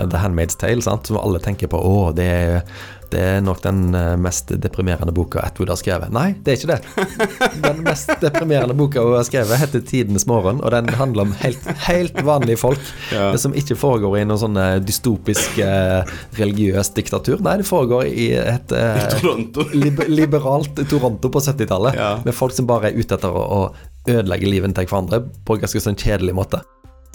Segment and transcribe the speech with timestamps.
[0.00, 1.06] eh, The Handmaid's Tale, sant?
[1.10, 2.62] som alle tenker på å, det er,
[3.12, 6.08] det er nok den eh, mest deprimerende boka Atwood har skrevet.
[6.14, 7.06] Nei, det er ikke det.
[7.66, 11.66] Den mest deprimerende boka hun har skrevet, heter 'Tidenes morgen', og den handler om helt,
[11.86, 12.80] helt vanlige folk
[13.12, 13.30] Ja.
[13.34, 16.08] det som ikke foregår i noe sånn dystopisk eh,
[16.40, 17.42] religiøst diktatur.
[17.44, 19.66] Nei, det foregår i et eh, Toronto.
[19.76, 22.10] liber liberalt Toronto på 70-tallet, Ja.
[22.24, 23.62] med folk som bare er ute etter å, å
[24.08, 26.62] ødelegge livet til hverandre på en ganske sånn kjedelig måte.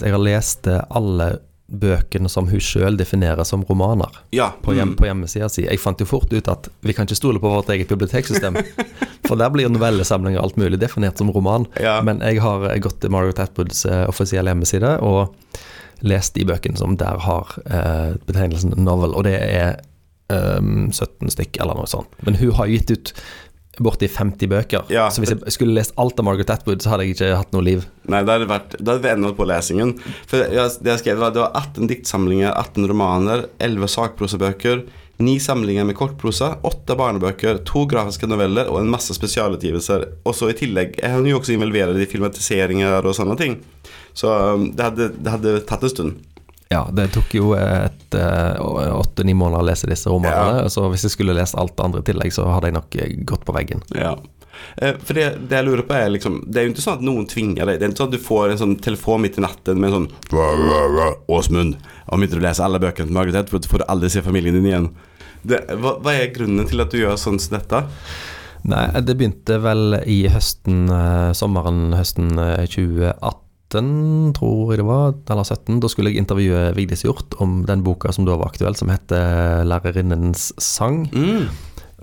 [0.00, 1.32] Jeg har lest eh, alle
[1.68, 4.50] bøkene som hun sjøl definerer som romaner Ja.
[4.62, 4.96] på, hjem, mm.
[4.96, 5.66] på hjemmesida si.
[5.66, 8.56] Jeg fant jo fort ut at vi kan ikke stole på vårt eget biblioteksystem.
[9.28, 11.66] For der blir novellesamlinger og alt mulig definert som roman.
[11.80, 11.98] Ja.
[12.04, 15.34] Men jeg har gått til Margaret Atwoods eh, offisielle hjemmeside og
[16.00, 19.80] lest de bøkene som der har eh, betegnelsen novel, og det er
[20.32, 22.12] ehm, 17 stykk eller noe sånt.
[22.24, 23.12] Men hun har gitt ut
[23.84, 25.08] borti 50 bøker, Ja.
[25.10, 27.62] så hvis jeg skulle lest alt av Margaret Atwood, så hadde jeg ikke hatt noe
[27.64, 27.86] liv.
[28.08, 29.94] Nei, da hadde, vært, det hadde vi endt på lesingen.
[30.26, 34.82] For jeg, det jeg skrev var det var 18 diktsamlinger, 18 romaner, 11 sakprosabøker,
[35.18, 40.04] 9 samlinger med kortprosa, 8 barnebøker, 2 grafiske noveller og en masse spesialutgivelser.
[40.24, 43.58] Og så i tillegg er hun jo også involvert i filmatiseringer og sånne ting.
[44.14, 46.20] Så um, det hadde, det hadde tatt en stund.
[46.68, 51.36] Ja, det tok jo et åtte-ni måneder å lese disse romanene, så hvis jeg skulle
[51.36, 53.80] lest alt det andre i tillegg, så hadde jeg nok eh, gått på veggen.
[53.96, 54.12] Ja.
[54.76, 57.04] Eh, For det, det jeg lurer på er liksom Det er jo ikke sånn at
[57.06, 57.78] noen tvinger deg.
[57.78, 59.96] Det er ikke sånn at du får en sånn telefon midt i natten med en
[59.96, 61.08] sånn «Rå, rå, rå,
[61.38, 61.76] Åsmund,
[62.12, 64.68] om ikke du leser alle bøkene til Margaret Edward, får du aldri se familien din
[64.68, 64.88] igjen.
[65.48, 67.84] Det, hva, hva er grunnen til at du gjør sånn som dette?
[68.68, 75.14] Nei, det begynte vel i høsten, eh, sommeren høsten eh, 2018, tror jeg det var,
[75.30, 75.80] eller 17.
[75.82, 79.64] Da skulle jeg intervjue Vigdis Hjort om den boka som da var aktuell, som heter
[79.64, 81.08] 'Lærerinnens sang'.
[81.12, 81.48] Mm.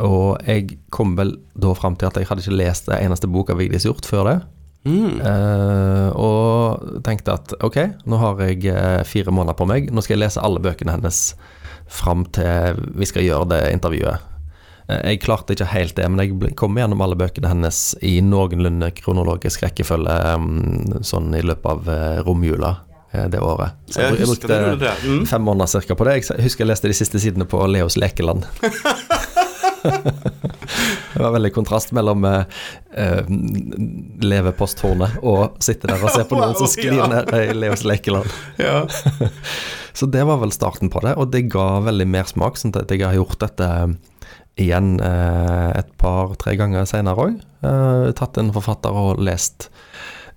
[0.05, 3.49] Og jeg kom vel da fram til at jeg hadde ikke lest det eneste bok
[3.49, 4.41] av Vigdis Hjort før det.
[4.85, 5.17] Mm.
[5.17, 9.89] Uh, og tenkte at ok, nå har jeg eh, fire måneder på meg.
[9.89, 11.33] Nå skal jeg lese alle bøkene hennes
[11.89, 14.34] fram til vi skal gjøre det intervjuet.
[14.87, 18.91] Eh, jeg klarte ikke helt det, men jeg kom gjennom alle bøkene hennes i noenlunde
[18.97, 22.75] kronologisk rekkefølge mm, sånn i løpet av eh, romjula
[23.11, 23.79] eh, det året.
[23.89, 24.93] Så jeg, Jeg brukte det.
[25.05, 25.25] Mm.
[25.29, 26.19] fem måneder cirka på det.
[26.21, 28.45] Jeg husker jeg leste de siste sidene på Leos lekeland.
[29.85, 33.25] det var veldig kontrast mellom eh,
[34.25, 38.29] leve posthornet og sitte der og se på noen som sklir ned i Leos lekeland.
[38.61, 38.85] Ja.
[39.95, 42.57] Så det var vel starten på det, og det ga veldig mersmak.
[42.59, 43.67] Sånn at jeg har gjort dette
[44.61, 47.37] igjen eh, et par-tre ganger senere òg.
[47.65, 49.69] Eh, tatt en forfatter og lest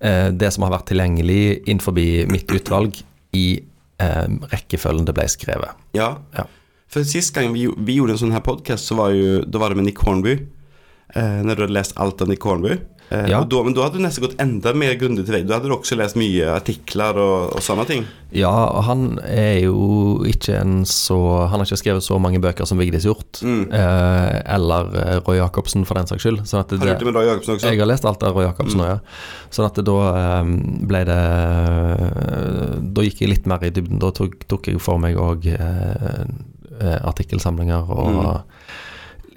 [0.01, 1.95] eh, det som har vært tilgjengelig innenfor
[2.31, 2.99] mitt utvalg
[3.37, 3.47] i
[4.01, 5.75] eh, rekkefølgen det ble skrevet.
[5.97, 6.17] ja.
[6.37, 6.47] Ja.
[6.89, 9.69] For sist gang vi, vi gjorde en sånn her podcast så var jo, da var
[9.69, 10.31] det med Nick Hornby.
[11.13, 12.79] Eh, när du hadde lest alt av Nick Hornby.
[13.09, 13.41] Eh, Ja.
[13.49, 15.41] då, men da hadde du nesten gått enda mer grundig til vei.
[15.43, 18.03] Da hadde du også lest mye artikler og, og, sånne ting.
[18.29, 21.17] Ja, og han er jo ikke en så
[21.49, 23.41] Han har ikke skrevet så mange bøker som Vigdis Hjort.
[23.41, 23.63] Mm.
[23.73, 26.43] Eh, eller eh, Roy Jacobsen, for den saks skyld.
[26.45, 27.71] Sånn at Har du det med Roy Jacobsen også?
[27.71, 28.99] Jeg har lest alt av Roy Jacobsen òg, ja.
[29.49, 30.51] Sånn at det da eh,
[30.91, 31.23] ble det
[32.93, 33.97] Da gikk jeg litt mer i dybden.
[34.01, 36.21] Da tok, tok jeg for meg òg eh,
[36.77, 38.45] eh, artikkelsamlinger og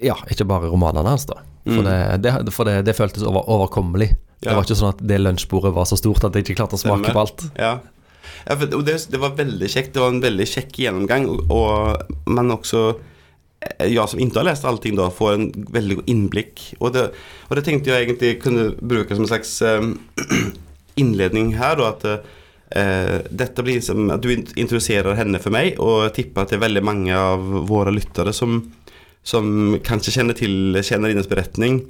[0.03, 1.41] Ja, ikke bare romanene hans, da.
[1.62, 2.23] For, Mm.
[2.23, 4.11] det, det, for det, det føltes over, overkommelig.
[4.43, 6.83] Det var ikke sånn at det lunsjbordet var så stort at jeg ikke klarte å
[6.83, 7.15] smake Stemme.
[7.15, 7.45] på alt.
[7.61, 7.73] Ja.
[8.49, 9.95] ja det, det var veldig kjekt.
[9.95, 12.83] Det var en veldig kjekk gjennomgang, og, och man også
[13.78, 16.67] eh, som ikke har lest allting da, får en veldig god innblikk.
[16.81, 17.06] Og det,
[17.49, 19.94] og det tenkte jeg egentlig kunne bruke som en slags um,
[21.03, 22.27] innledning her, da, at
[22.75, 26.67] uh, dette blir som at du introduserer henne for meg, og tipper at det er
[26.67, 28.59] veldig mange av våre lyttere som,
[29.22, 31.83] som kanske känner till, hennes berättning.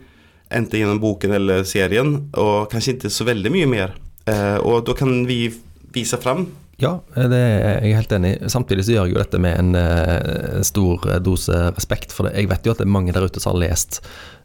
[0.54, 2.32] Inte genom boken eller serien.
[2.32, 3.94] Och kanske inte så väldigt mycket mer.
[4.24, 5.52] Eh, og da kan vi
[5.92, 6.46] vise fram.
[6.82, 8.50] Ja, det er jeg helt enig i.
[8.50, 12.14] Samtidig så gjør jeg jo dette med en uh, stor dose respekt.
[12.14, 12.34] For det.
[12.40, 14.00] jeg vet jo at det er mange der ute som har lest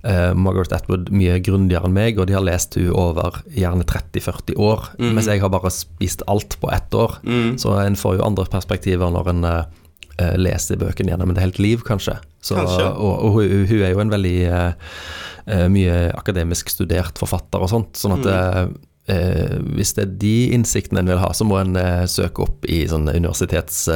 [0.06, 4.60] uh, Margaret Atwood mye grundigere enn meg, og de har lest hun over gjerne 30-40
[4.60, 4.86] år.
[5.00, 5.10] mm.
[5.18, 7.18] Mens jeg har bare spist alt på ett år.
[7.24, 7.58] Mm.
[7.58, 9.84] Så en får jo andre perspektiver når en eh,
[10.22, 12.18] eh, leser bøkene gjennom et helt liv, kanskje.
[12.42, 12.86] Så, Kanskje.
[12.96, 17.98] Og, og hun, hun er jo en veldig eh, mye akademisk studert forfatter og sånt,
[18.00, 18.76] sånn at mm.
[19.14, 22.68] eh, hvis det er de innsiktene en vil ha, så må en eh, søke opp
[22.70, 23.88] i sånne universitets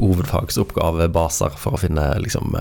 [0.00, 2.56] hovedfagsoppgavebaser for å finne liksom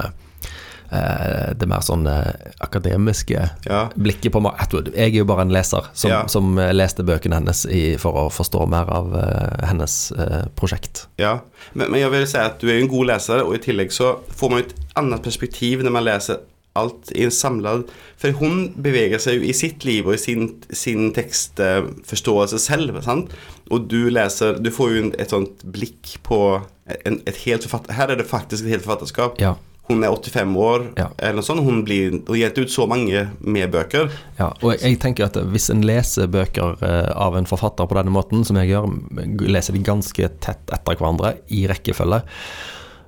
[0.90, 3.90] det mer sånn eh, akademiske Ja.
[3.98, 4.94] blikket på Mark Atwood.
[4.96, 6.22] Jeg er jo bare en leser som, Ja.
[6.28, 11.08] som eh, leste bøkene hennes i, for å forstå mer av eh, hennes eh, prosjekt.
[11.20, 11.40] ja.
[11.74, 13.92] Men, men jeg vil si at du er jo en god leser, og i tillegg
[13.92, 16.40] så får man et annet perspektiv når man leser
[16.78, 17.88] alt i en samlad...
[18.18, 23.34] For hun beveger seg jo i sitt liv og i sin, sin tekstforståelse selv, sant?
[23.70, 26.40] Og du leser du får jo et sånt blikk på
[27.06, 27.94] en, et helt forfatter...
[27.98, 29.42] Her er det faktisk et helt forfatterskap.
[29.42, 29.56] Ja.
[29.88, 31.10] Hun er 85 år, Ja.
[31.18, 31.64] eller noe sånt.
[31.64, 34.10] Hun, blir, hun ut så mange med bøker.
[34.38, 37.96] Ja, og jeg, jeg tenker at hvis en leser bøker eh, av en forfatter på
[37.96, 38.90] denne måten, som jeg gjør,
[39.48, 42.24] leser de ganske tett etter hverandre i rekkefølge,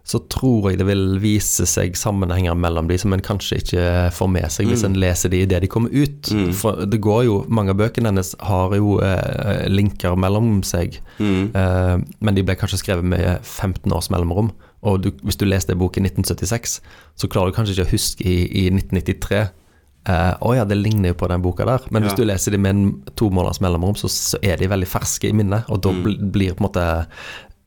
[0.10, 3.84] så tror jeg det vil vise seg sammenhenger mellom de som en kanskje ikke
[4.16, 6.32] får med seg hvis en leser de idet de kommer ut.
[6.58, 11.96] For det går jo, mange av bøkene hennes har jo eh, linker mellom seg, eh,
[12.02, 14.50] men de ble kanskje skrevet med 15 års mellomrom.
[14.82, 16.80] Og du, hvis du leste en bok i 1976,
[17.20, 19.48] så klarer du kanskje ikke å huske i, i 1993
[20.08, 21.84] Eh, oh ja, det ligner jo på den boka der.
[21.94, 22.84] Men hvis du leser de med en
[23.20, 25.68] to måneders mellomrom, så, så er de veldig ferske i minnet.
[25.70, 26.86] Og da bl blir på en måte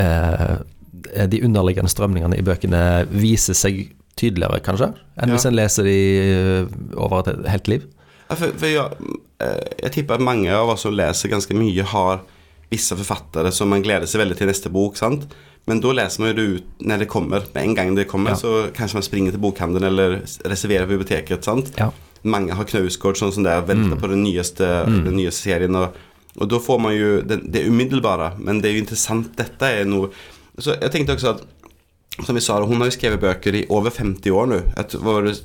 [0.03, 2.83] eh, De underliggende strømningene i bøkene
[3.13, 3.85] viser seg
[4.19, 5.37] tydeligere, kanskje, enn Ja.
[5.37, 7.87] hvis en leser de eh, over et helt liv.
[8.29, 9.15] Ja, for, for jeg,
[9.45, 12.25] eh, jeg tipper at mange av oss som leser ganske mye, har
[12.73, 14.97] visse forfattere som man gleder seg veldig til neste bok.
[15.01, 15.29] sant?
[15.71, 17.45] Men da leser man jo det ut når det kommer.
[17.55, 18.37] Med en gang det kommer, Ja.
[18.37, 20.17] så kanskje man springer til bokhandelen eller
[20.51, 21.45] reserverer på biblioteket.
[21.45, 21.73] sant?
[21.79, 21.91] Ja.
[22.25, 25.75] Mange har Knausgård sånn som det er, venter på den nyeste, den nyeste serien.
[25.75, 25.95] Og,
[26.41, 29.37] og da får man jo det, det umiddelbare, men det er jo interessant.
[29.37, 30.11] Dette er noe
[30.59, 31.43] Så jeg tenkte også at
[32.27, 34.59] som vi sa, Hun har jo skrevet bøker i over 50 år nå.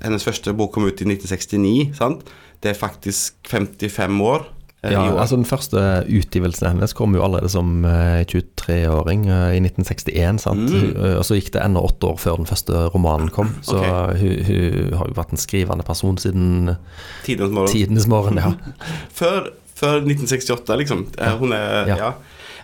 [0.03, 1.95] Hennes første bok kom ut i 1969.
[1.95, 2.25] sant?
[2.61, 4.47] Det er faktisk 55 år.
[4.83, 9.61] Eh, Ja, altså Den første utgivelsen hennes kom jo allerede som eh, 23-åring eh, i
[9.63, 10.41] 1961.
[10.43, 10.71] sant?
[10.71, 13.53] Eh, og så gikk det ennå åtte år før den første romanen kom.
[13.65, 14.17] Så okay.
[14.21, 16.75] hun, hun har jo vært en skrivende person siden
[17.25, 17.71] Tidenes morgen.
[17.73, 18.41] tidenes morgen.
[18.41, 18.53] ja.
[19.19, 21.07] Før, før 1968, liksom.
[21.17, 21.97] Eh, Hun er Ja.
[21.97, 22.11] Ja.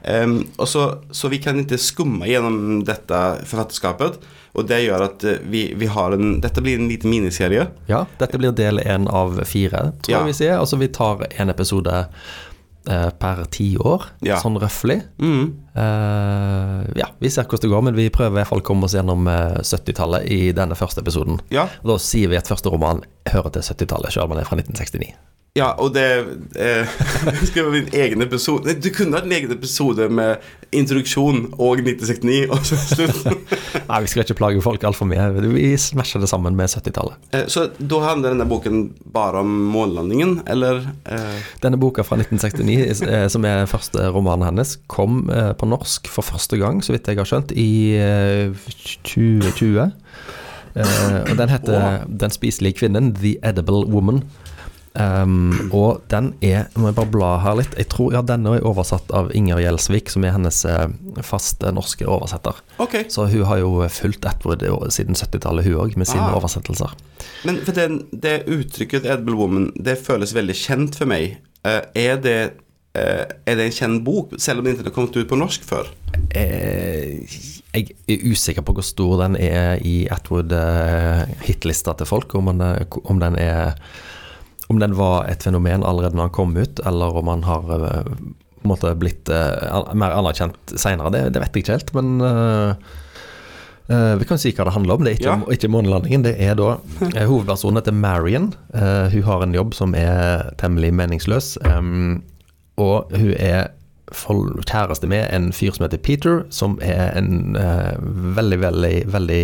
[0.04, 0.86] Em, og så,
[1.16, 4.18] så vi kan ikke skumme gjennom dette forfatterskapet.
[4.54, 7.70] Og det gjør at eh, vi, vi har en Dette blir en liten miniserie.
[7.90, 10.20] Ja, dette blir del én av fire, tror Ja.
[10.20, 10.58] jeg vi sier.
[10.60, 11.96] Altså vi tar en episode
[12.86, 14.38] eh, per tiår, Ja.
[14.44, 15.00] sånn røftlig.
[15.24, 15.54] Mm.
[15.74, 18.86] Eh, ja, vi ser hvordan det går, men vi prøver i hvert fall å komme
[18.90, 21.40] oss gjennom eh, 70-tallet i denne første episoden.
[21.54, 21.70] Ja.
[21.84, 23.02] Da sier vi at første roman
[23.32, 25.14] hører til 70-tallet, selv om den er fra 1969.
[25.54, 26.04] Ja, og det
[26.58, 26.94] eh,
[27.50, 30.42] Skal være min egen episode Nei, Du kunne hatt en egen episode med
[30.74, 33.28] introduksjon og 1969, og så slutt.
[33.92, 35.28] Nei, vi skal ikke plage folk altfor mye.
[35.54, 37.20] Vi smasher det sammen med 70-tallet.
[37.38, 38.80] Eh, Så da handler denne boken
[39.14, 40.82] bare om månelandingen, eller?
[41.06, 46.10] Eh, Denne boka fra 1969, eh, som er første romanen hennes, kom eh, på norsk
[46.10, 47.70] for første gang, så vidt jeg har skjønt, i
[48.02, 48.66] eh,
[49.06, 49.92] 2020.
[50.74, 54.24] Eh, og den heter 'Den spiselige kvinnen', 'The Edible Woman'.
[54.94, 57.74] Um, og den er må jeg bare bla her litt.
[57.80, 60.86] Jeg tror ja, denne er oversatt av Inger Gjelsvik, som er hennes eh,
[61.26, 62.60] faste norske oversetter.
[62.84, 63.08] Okay.
[63.10, 64.62] Så hun har jo fulgt Atwood
[64.94, 66.38] siden 70-tallet, hun òg, med sine Ah.
[66.38, 66.94] oversettelser.
[67.44, 71.40] Men for den, det uttrykket 'Edible Woman' det føles veldig kjent for meg.
[71.66, 72.38] Uh, er, det,
[72.94, 75.66] uh, er det en kjent bok, selv om den ikke har kommet ut på norsk
[75.66, 75.90] før?
[76.38, 77.26] Uh,
[77.74, 82.36] jeg er usikker på hvor stor den er i Atwood-hitlista til folk.
[82.36, 83.74] Om, den om den er
[84.74, 88.04] Om den var et fenomen allerede når han kom ut, eller om han har eh,
[88.10, 91.14] på en måte blitt eh, mer anerkjent seinere.
[91.14, 92.14] Det, det vet jeg ikke helt, men
[93.92, 95.04] Uh, vi kan si hva det handler om.
[95.04, 95.52] Det er ikke, Ja.
[95.52, 96.24] ikke månelandingen.
[96.24, 98.54] Det er da uh, Hovedpersonen heter Marion.
[98.72, 101.58] Uh, hun har en jobb som er temmelig meningsløs.
[101.68, 102.24] Um,
[102.80, 103.74] og hun er
[104.14, 107.58] kjæreste med en fyr som heter Peter, som er en
[108.38, 109.44] veldig, veldig, veldig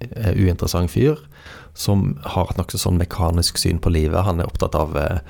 [0.00, 1.18] eh, uinteressant fyr.
[1.78, 4.24] Som har et nokså sånn mekanisk syn på livet.
[4.26, 5.20] Han er opptatt av eh,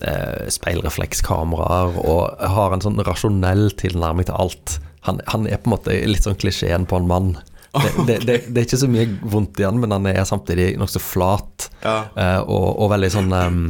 [0.00, 4.78] eh, speilreflekskameraer og har en sånn rasjonell tilnærming til alt.
[5.08, 7.32] Han, han er på en måte litt sånn klisjeen på en mann.
[7.72, 10.74] Det, det, det, det er ikke så mye vondt i han, men han er samtidig
[10.80, 12.02] nokså flat Ja.
[12.20, 13.60] eh, og, og veldig sånn em,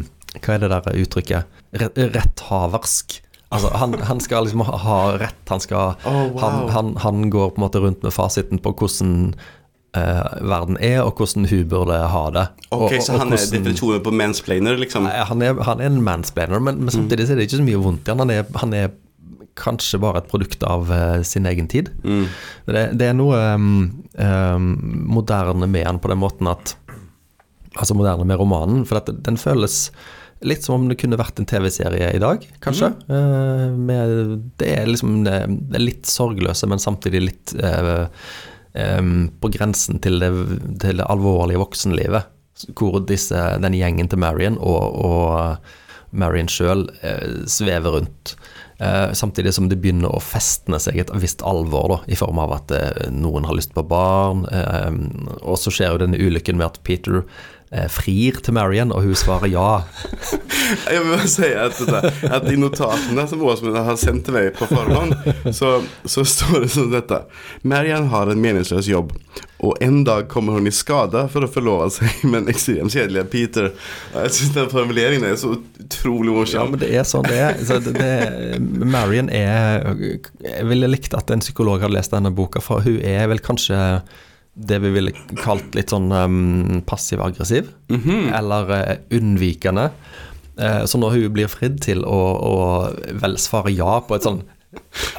[0.43, 1.61] Hva er det der uttrykket?
[1.79, 3.21] Rett, retthaversk.
[3.53, 5.43] Altså, han, han skal liksom ha, rett.
[5.53, 6.39] Han skal Oh, wow.
[6.43, 9.35] han, han, han går på en måte rundt med fasiten på hvordan
[9.93, 12.47] verden er, og hvordan hun burde ha det.
[12.71, 15.05] Ok, og, og, Så og han er definisjonen på mansplainer, liksom?
[15.05, 17.67] Nei, han, er, han er en mansplainer, men, men samtidig så er det ikke så
[17.67, 18.23] mye vondt i han.
[18.25, 18.95] Han er, han er
[19.61, 21.91] kanskje bare et produkt av uh, sin egen tid.
[22.05, 22.25] Mm.
[22.73, 23.75] Det, det er noe um,
[24.17, 24.73] um,
[25.13, 26.77] moderne med han på den måten at
[27.73, 29.87] Altså moderne med romanen, for den føles
[30.45, 32.91] litt som om det kunne vært en TV-serie i dag, kanskje.
[33.09, 38.11] Eh, med, det er liksom eh, det er litt sorgløse, men samtidig litt eh, em,
[38.73, 40.31] på grensen til det,
[40.81, 42.31] til det alvorlige voksenlivet.
[42.79, 45.59] Hvor disse, den gjengen til Marion og, og
[46.13, 48.35] Marion sjøl eh, svever rundt.
[48.83, 52.57] Eh, samtidig som det begynner å festne seg et visst alvor, da, i form av
[52.59, 54.45] at eh, noen har lyst på barn.
[54.53, 54.91] Eh,
[55.41, 57.25] og så skjer jo denne ulykken med at Peter eh,
[57.93, 59.83] frir til Marion, og hun svarer ja.
[60.93, 64.51] Jeg vil bare si at, dette, at i notatene som Åsmund har sendt til meg
[64.59, 65.15] på forhånd,
[65.57, 67.23] så, så står det sånn dette.
[67.69, 69.15] Marion har en meningsløs jobb,
[69.63, 73.25] og en dag kommer hun i skade for å forlove seg med en ekstremt kjedelig
[73.33, 73.71] Peter.
[74.17, 76.59] Jeg syns den formuleringen er så utrolig morsom.
[76.59, 77.61] Ja, men det er sånn det er.
[77.63, 79.87] Så det, det, Marion er
[80.43, 83.79] Jeg ville likt at en psykolog hadde lest denne boka, for hun er vel kanskje
[84.55, 87.71] det vi ville kalt litt sånn um, passiv-aggressiv.
[88.37, 89.91] Eller uh, unnvikende.
[90.61, 92.57] Uh, så når hun blir fridd til å, å
[93.23, 94.43] vel svare ja på et sånn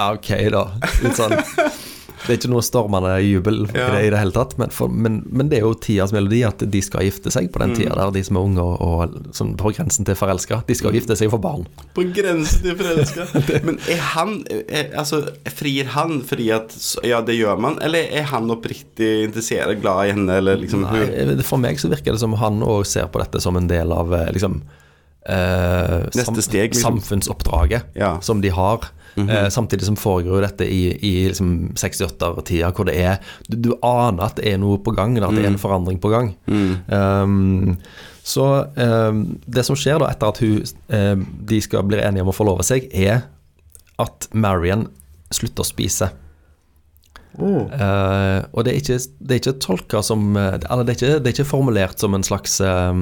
[0.02, 0.64] ok, da.
[1.04, 1.36] Litt sånn
[2.24, 3.90] Det er ikke noe stormende jubel Ja.
[3.92, 6.64] det i det hele tatt, men, for, men, men det er jo tidas melodi at
[6.72, 9.56] de skal gifte seg på den tida der, de som er unge og, og sånn
[9.60, 10.62] på grensen til forelska.
[10.68, 11.66] De skal gifte seg for barn.
[11.98, 13.28] På grensen til forelska.
[13.68, 18.30] Men er han er, Altså, frir han fordi at Ja, det gjør man, eller er
[18.32, 22.34] han oppriktig interessert, glad i henne, eller liksom Nei, for meg så virker det som
[22.40, 24.62] han òg ser på dette som en del av eh, liksom
[25.28, 27.00] eh, Neste steg, liksom.
[27.00, 28.20] Samfunnsoppdraget Ja.
[28.22, 28.88] som de har.
[29.20, 33.70] Eh, samtidig som foregår jo dette i, i liksom 68-tida, hvor det er du, du
[33.82, 36.34] aner at det er noe på gang, at det er en forandring på gang.
[36.48, 37.78] Um,
[38.24, 41.16] så um, det som skjer da etter at hun, eh,
[41.52, 43.26] de skal bli enige om å forlove seg, er
[44.02, 44.88] at Marion
[45.34, 46.14] slutter å spise.
[47.74, 51.16] Eh, og det er ikke, det er ikke tolka som eh, Eller det er ikke,
[51.18, 52.94] det er ikke formulert som en slags uh,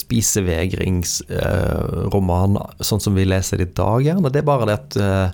[0.00, 4.32] spisevegringsroman, sånn som vi leser det i dag, gjerne.
[4.32, 5.28] Det er bare det at eh,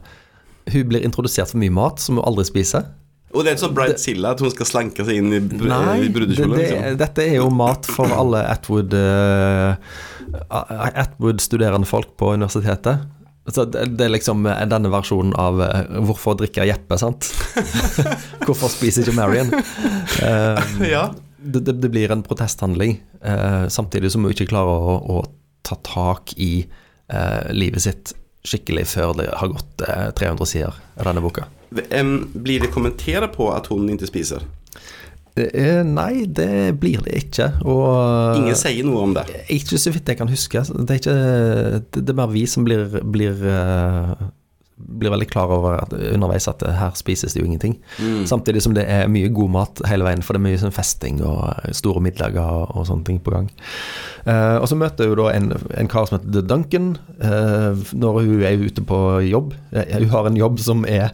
[0.75, 2.83] hun blir introdusert for mye mat som hun aldri spiser.
[3.35, 5.97] Og det er ikke sånn Silla at hun skal slanke seg inn i, br Nei,
[6.06, 6.99] i det, det, Liksom.
[7.02, 9.75] dette er jo mat for alle Atwood uh,
[10.49, 12.97] Atwood-studerende folk på universitetet.
[13.52, 15.66] Så det, det er liksom eh, denne versjonen av uh,
[16.02, 17.28] 'Hvorfor drikker Jeppe', sant?
[18.47, 19.52] Hvorfor spiser ikke Marion?
[20.18, 20.59] Uh,
[20.95, 21.04] Ja.
[21.37, 25.16] Det, det, det blir en protesthandling, eh, samtidig som hun ikke klarer å, å
[25.66, 28.14] ta tak i eh, livet sitt
[28.47, 31.49] skikkelig før det har gått eh, 300 sider av denne boka.
[31.73, 34.47] Blir det kommentert på at hun ikke spiser?
[35.37, 37.50] Er, nei, det blir det ikke.
[37.69, 39.26] Og Ingen sier noe om det.
[39.52, 40.62] Ikke så vidt jeg kan huske.
[40.64, 41.16] Det er, ikke,
[41.93, 44.14] det, det er mer vi som blir, blir, eh,
[44.76, 47.78] blir veldig klar over at, underveis at her spises det jo ingenting.
[48.28, 51.23] Samtidig som det er mye god mat hele veien, for det er mye sånn festing
[51.25, 53.49] og store middager og, og sånne ting på gang.
[54.26, 58.47] Uh, og så møter hun da en, en kar som heter Duncan uh, når hun
[58.47, 59.54] er ute på jobb.
[59.73, 61.12] Uh, hun har en jobb som er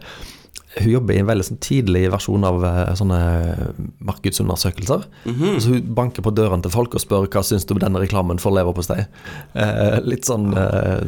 [0.80, 3.18] hun jobber i en veldig sånn tidlig versjon av eh, sånne
[4.08, 5.04] markedsundersøkelser.
[5.60, 8.40] Så hun banker på dørene til folk og spør hva syns du om denne reklamen
[8.40, 9.02] for leverpostei.
[9.52, 11.02] Eh, litt sånn eh,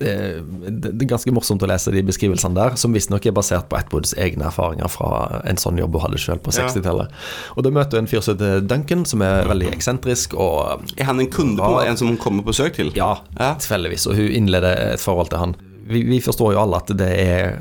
[0.00, 3.76] det, det er ganske morsomt å lese de beskrivelsene der, som visstnok er basert på
[3.78, 7.12] Atwoods egne erfaringer fra en sånn jobb hun hadde selv på 60-tallet.
[7.56, 11.04] Og da møter hun en fyr som heter Duncan, som er veldig eksentrisk og Er
[11.10, 12.92] han en kunde på en som hun kommer på søk til?
[12.96, 13.54] ja, Ja.
[13.60, 14.06] tilfeldigvis.
[14.10, 15.54] Og hun innleder et forhold til han.
[15.90, 17.58] Vi, vi forstår jo alle at det er,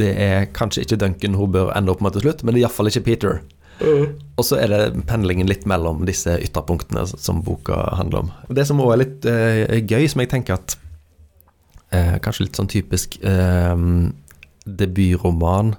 [0.00, 2.66] det er kanskje ikke Duncan hun bør ende opp med til slutt, men det er
[2.66, 3.40] iallfall ikke Peter.
[3.76, 8.30] Og så er det pendlingen litt mellom disse ytterpunktene som boka handler om.
[8.48, 10.78] Det som òg er litt eh, gøy, som jeg tenker at
[11.94, 13.76] eh, Kanskje litt sånn typisk eh,
[14.66, 15.76] debutroman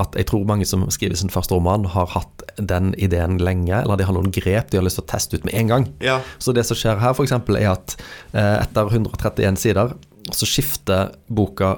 [0.00, 4.00] at jeg tror mange som skriver sin første roman, har hatt den ideen lenge, eller
[4.00, 5.86] de har noen grep de har lyst til å teste ut med en gang.
[6.04, 6.18] Ja.
[6.40, 7.96] Så det som skjer her, f.eks., er at
[8.32, 9.92] eh, etter 131 sider
[10.32, 11.76] så skifter boka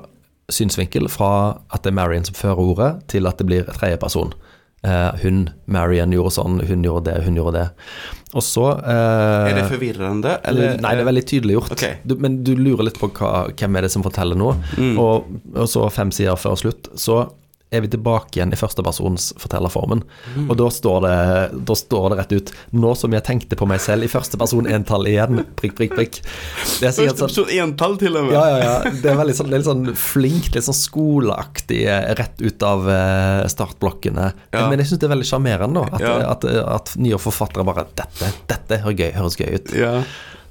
[0.53, 4.35] synsvinkel fra at det er Marion som fører ordet, til at det blir tredjeperson.
[4.85, 7.69] Eh, hun, Marion, gjorde sånn, hun gjorde det, hun gjorde det.
[8.35, 10.75] Og så uh, Er det forvirrende, eller?
[10.83, 11.85] Nei, det er veldig tydelig gjort.
[12.03, 14.59] Du, men du lurer litt på hva, hvem er det som forteller noe.
[14.75, 14.99] Mm.
[15.01, 17.23] Og, og så fem sider før slutt, så
[17.75, 20.03] er vi tilbake igjen i førstepersons fortellerformen.
[20.37, 20.47] Mm.
[20.51, 21.17] Og da står, det,
[21.69, 25.07] da står det rett ut Nå som jeg tenkte på meg selv i førsteperson entall
[25.11, 26.21] igjen, prikk, prikk, prikk.
[26.81, 28.35] Det er sikkert sånn entall, til og med.
[28.37, 28.93] ja, ja, ja.
[29.03, 33.47] Det er veldig sånn, litt sånn flinkt, litt sånn skoleaktig, eh, rett ut av eh,
[33.53, 34.31] startblokkene.
[34.55, 34.67] Ja.
[34.71, 35.99] Men jeg syns det er veldig sjarmerende, da.
[35.99, 36.15] At, Ja.
[36.35, 36.45] at,
[36.79, 39.73] at nye forfattere bare Dette, dette høres gøy, høres gøy ut.
[39.77, 39.93] Ja.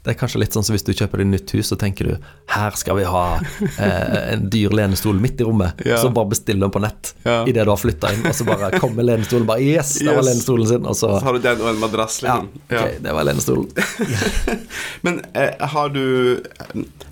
[0.03, 2.25] Det er kanskje litt sånn som hvis du kjøper deg nytt hus, så tenker du
[2.51, 5.79] her skal vi ha eh, en dyr lenestol midt i rommet.
[5.88, 5.95] Ja.
[6.01, 7.38] Så bare bestill den på nett Ja.
[7.48, 9.48] idet du har flytta inn, og så bare kommer lenestolen.
[9.48, 10.86] Bare yes, der var lenestolen sin.
[10.86, 13.69] Og så Så har du den og en madrass, ja, okay, ok, det var lenestolen.
[15.07, 16.43] Men eh, har, du,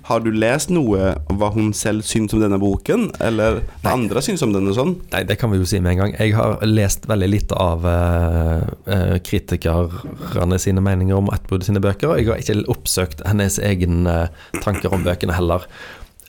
[0.08, 3.08] har du lest noe om hva hun selv syns om denne boken?
[3.22, 4.94] Eller hva andre syns om den og sånn?
[5.14, 6.14] Nei, det kan vi jo si med en gang.
[6.18, 12.20] Jeg har lest veldig lite av uh, kritikerne sine meninger om Atwood sine bøker, og
[12.20, 14.30] jeg har ikke oppsøkt hennes egen eh,
[14.64, 15.66] tanker om bøkene heller.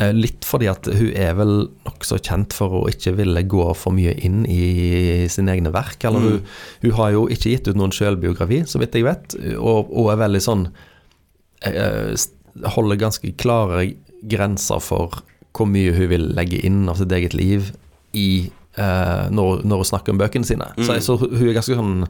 [0.02, 1.54] Eh, Litt fordi at hun er vel
[1.86, 6.02] nokså kjent for å ikke ville gå for mye inn i sine egne verk.
[6.08, 6.40] Eller hun,
[6.86, 10.24] hun har jo ikke gitt ut noen selvbiografi, så vidt jeg vet, og, og er
[10.26, 10.66] veldig sånn
[11.70, 12.14] eh,
[12.76, 13.94] Holder ganske klare
[14.30, 15.22] grenser for
[15.54, 17.72] hvor mye hun vil legge inn av sitt eget liv
[18.18, 20.66] i uh, når, når hun snakker om bøkene sine.
[20.80, 22.08] Så, jeg- så hun er ganske sånn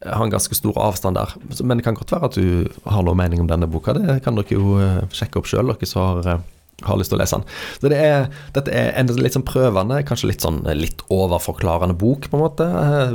[0.00, 1.34] har en ganske stor avstand der.
[1.62, 3.92] Men det kan godt være at du har noe mening om denne boka.
[3.92, 7.18] Det kan dere jo eh, sjekke opp sjøl, dere som har, eh, har lyst til
[7.18, 7.44] å lese den.
[7.82, 12.30] Så det er, dette er en litt sånn prøvende, kanskje litt sånn litt overforklarende bok,
[12.32, 12.68] på en måte.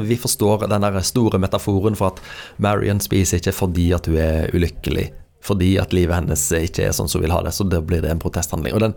[0.05, 2.21] Vi forstår den der store metaforen for at
[2.61, 5.07] Marion spiser ikke fordi at hun er ulykkelig.
[5.45, 8.01] Fordi at livet hennes ikke er sånn som hun vil ha det, så da blir
[8.03, 8.73] det en protesthandling.
[8.77, 8.95] Og den,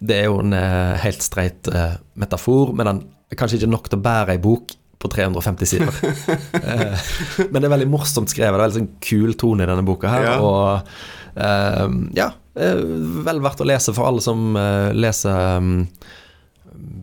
[0.00, 3.90] Det er jo en eh, helt streit eh, metafor, men den er kanskje ikke nok
[3.90, 6.00] til å bære ei bok på 350 sider.
[6.60, 7.04] Eh,
[7.50, 8.56] Men det er veldig morsomt skrevet.
[8.56, 10.26] Det er veldig sånn kul tone i denne boka her.
[10.28, 10.38] Ja.
[10.40, 12.26] Og ja,
[12.58, 14.56] vel verdt å lese for alle som
[14.98, 15.84] leser um,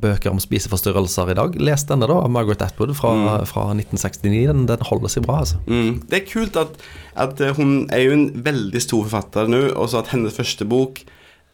[0.01, 1.57] bøker om spiseforstyrrelser i dag.
[1.61, 3.11] Les denne, da, av Margaret Atwood fra,
[3.49, 4.47] fra 1969.
[4.49, 5.61] Den, den holder seg bra, altså.
[5.67, 6.01] Mm.
[6.09, 6.75] Det er kult at,
[7.19, 10.67] at eh, hun er jo en veldig stor forfatter nå, og så at hennes første
[10.69, 11.01] bok,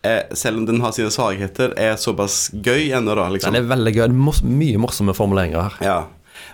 [0.07, 3.29] eh, selv om den har sine svakheter, er såpass gøy ennå, da.
[3.33, 3.53] liksom.
[3.53, 4.05] Den er veldig gøy.
[4.17, 5.79] Mors mye morsomme formuleringer her.
[5.85, 6.01] Ja.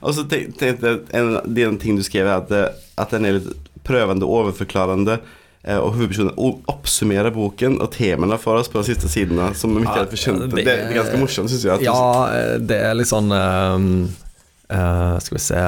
[0.05, 3.51] Og så tenkte jeg en de ting du skrev, er at, at den er litt
[3.87, 5.19] prøvende, overforklarende.
[5.63, 6.33] Eh, Og hovedpersonen
[6.71, 9.51] oppsummerer boken og temaene for oss på de siste sidene.
[9.57, 11.85] Som vi ikke Ja, det Det, er ganske morsomt, syns jeg.
[11.87, 12.01] Ja,
[12.33, 15.63] eh, det er litt sånn uh, Skal vi se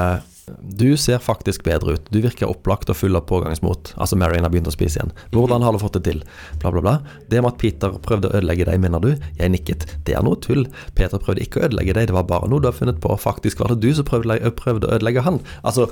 [0.77, 2.07] Du ser faktisk bedre ut.
[2.11, 3.93] Du virker opplagt og full av pågangsmot.
[3.95, 5.13] Altså Marion har begynt å spise igjen.
[5.31, 6.23] Hvordan har du fått det til?
[6.59, 6.95] Bla, bla, bla.
[7.31, 9.13] Det med at Peter prøvde å ødelegge deg, mener du?
[9.39, 9.85] Jeg nikket.
[10.07, 10.65] Det er noe tull.
[10.97, 13.15] Peter prøvde ikke å ødelegge deg, det var bare noe du har funnet på.
[13.21, 15.39] Faktisk var det du som prøvde, prøvde å ødelegge han.
[15.63, 15.87] Altså,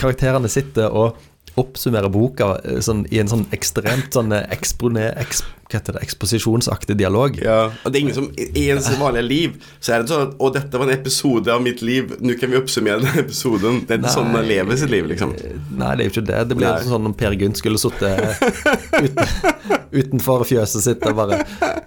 [0.00, 1.20] karakterene sitter og
[1.60, 6.96] oppsummerer boka eh, sånn, i en sånn ekstremt sånn eh, eks, hva heter det, eksposisjonsaktig
[6.98, 7.38] dialog.
[7.42, 10.50] Ja, og det er ingen som I ens vanlige liv så er det sånn Å,
[10.54, 12.12] dette var en episode av mitt liv.
[12.20, 13.82] Nå kan vi oppsummere den episoden.
[13.88, 15.34] Det er ikke sånn man lever sitt liv, liksom.
[15.78, 16.42] Nei, det er jo ikke det.
[16.50, 16.90] Det blir Nei.
[16.90, 18.42] sånn om Per Gynt skulle sittet
[19.04, 21.38] uten, utenfor fjøset sitt og bare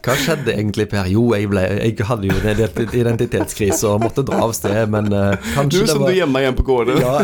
[0.07, 1.07] Hva skjedde egentlig, Per?
[1.11, 5.09] Jo, jeg, ble, jeg hadde jo en ident- identitetskrise og måtte dra av sted, men
[5.11, 7.01] eh, Du kanskje det som var du gjemmer igjen på gården.
[7.03, 7.15] ja.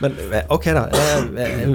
[0.00, 0.82] Men eh, ok, da.
[0.92, 1.30] Jeg,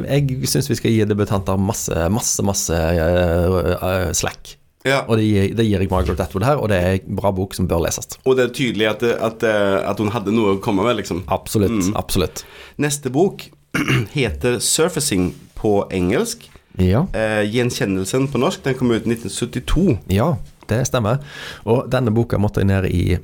[0.06, 4.56] jeg, jeg syns vi skal gi debutanter masse, masse, masse eh, eh, slack.
[4.86, 5.00] Ja.
[5.10, 7.56] Og det gir, det gir jeg Margaret Atwood her, og det er en bra bok
[7.58, 8.20] som bør leses.
[8.30, 11.24] Og det er tydelig at, at, eh, at hun hadde noe å komme med, liksom.
[11.34, 11.90] Absolutt.
[11.98, 12.44] Absolutt.
[12.82, 13.48] Neste bok
[14.18, 16.46] heter 'Surfacing' på engelsk.
[16.78, 17.06] Ja.
[17.14, 18.64] Eh, 'Gjenkjennelsen' på norsk.
[18.64, 19.98] Den kom ut i 1972.
[20.08, 20.36] Ja,
[20.68, 21.24] det stemmer.
[21.64, 23.18] Og denne boka måtte jeg ned i,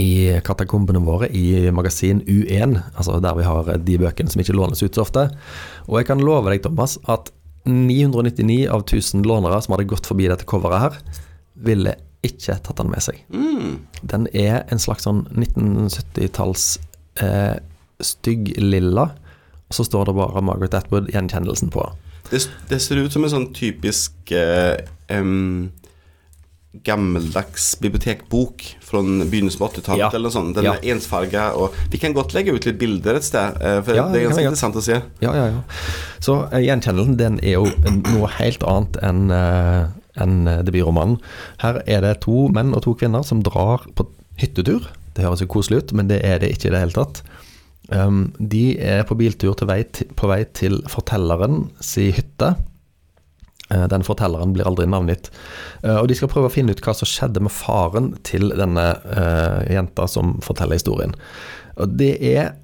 [0.00, 4.82] i katakombene våre i magasin U1, altså der vi har de bøkene som ikke lånes
[4.82, 5.28] ut så ofte.
[5.86, 7.32] Og jeg kan love deg, Thomas, at
[7.66, 11.22] 999 av 1000 lånere som hadde gått forbi dette coveret her,
[11.66, 13.20] ville ikke tatt den med seg.
[14.02, 16.78] Den er en slags sånn 1970-talls
[17.22, 17.58] eh,
[18.02, 19.10] stygg lilla,
[19.66, 21.84] og så står det bare Margaret Atwood, gjenkjennelsen på.
[22.30, 24.76] Det, det ser ut som en sånn typisk eh,
[25.14, 25.70] um,
[26.84, 30.10] gammeldags bibliotekbok fra begynnelsen av 80-tallet Ja.
[30.12, 30.54] eller noe sånt.
[30.54, 30.74] Den Ja.
[30.74, 34.08] er ensfarga, og vi kan godt legge ut litt bilder et sted, eh, for Ja,
[34.12, 35.02] det er ganske interessant å se.
[35.20, 35.60] Ja, ja, ja.
[36.20, 37.64] Så eh, gjenkjennelsen den er jo
[38.12, 39.30] noe helt annet enn
[40.16, 41.18] enn, eh, debutromanen.
[41.58, 44.06] Her er det to menn og to kvinner som drar på
[44.38, 44.86] hyttetur.
[45.14, 47.22] Det høres jo koselig ut, men det er det ikke i det hele tatt.
[47.92, 52.56] Um, de er på biltur vei på vei til fortelleren si hytte.
[53.70, 55.30] Eh, Den fortelleren blir aldri navngitt.
[55.82, 58.86] Eh, Og de skal prøve å finne ut hva som skjedde med faren til denne
[59.06, 61.14] uh, jenta som forteller historien.
[61.76, 62.54] Og det er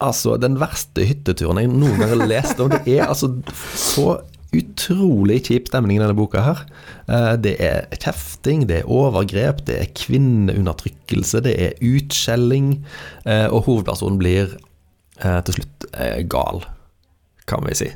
[0.00, 2.70] altså den verste hytteturen jeg noen gang har lest om.
[2.72, 3.34] Det er altså
[3.76, 4.20] så
[4.56, 6.64] utrolig kjip stemning i denne boka her.
[7.06, 12.84] Eh, Det er kjefting, det er overgrep, det er kvinneundertrykkelse, det er utskjelling,
[13.24, 14.56] eh, og hovedpersonen blir
[15.22, 15.88] eh, til slutt
[16.30, 16.64] gal,
[17.46, 17.90] kan vi si.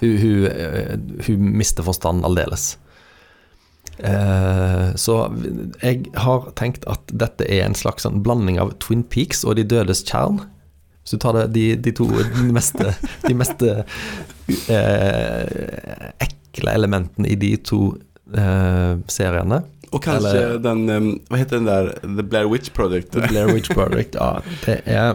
[0.00, 2.76] Hun, hun, hun mister forstanden aldeles.
[3.96, 5.14] Så
[5.80, 9.64] jeg har tenkt at dette er en slags sånn blanding av Twin Peaks og De
[9.64, 10.42] dødes tjern.
[11.00, 12.92] Hvis du tar det, de, de to de meste,
[13.22, 13.86] de meste
[14.46, 17.80] eh, ekle elementene i de to
[18.36, 19.62] eh, seriene.
[19.94, 23.12] Og kanskje Eller- den Hva heter den der The Blair Witch Project?
[23.14, 24.40] The Blair Witch Project, ja.
[24.64, 25.14] Det er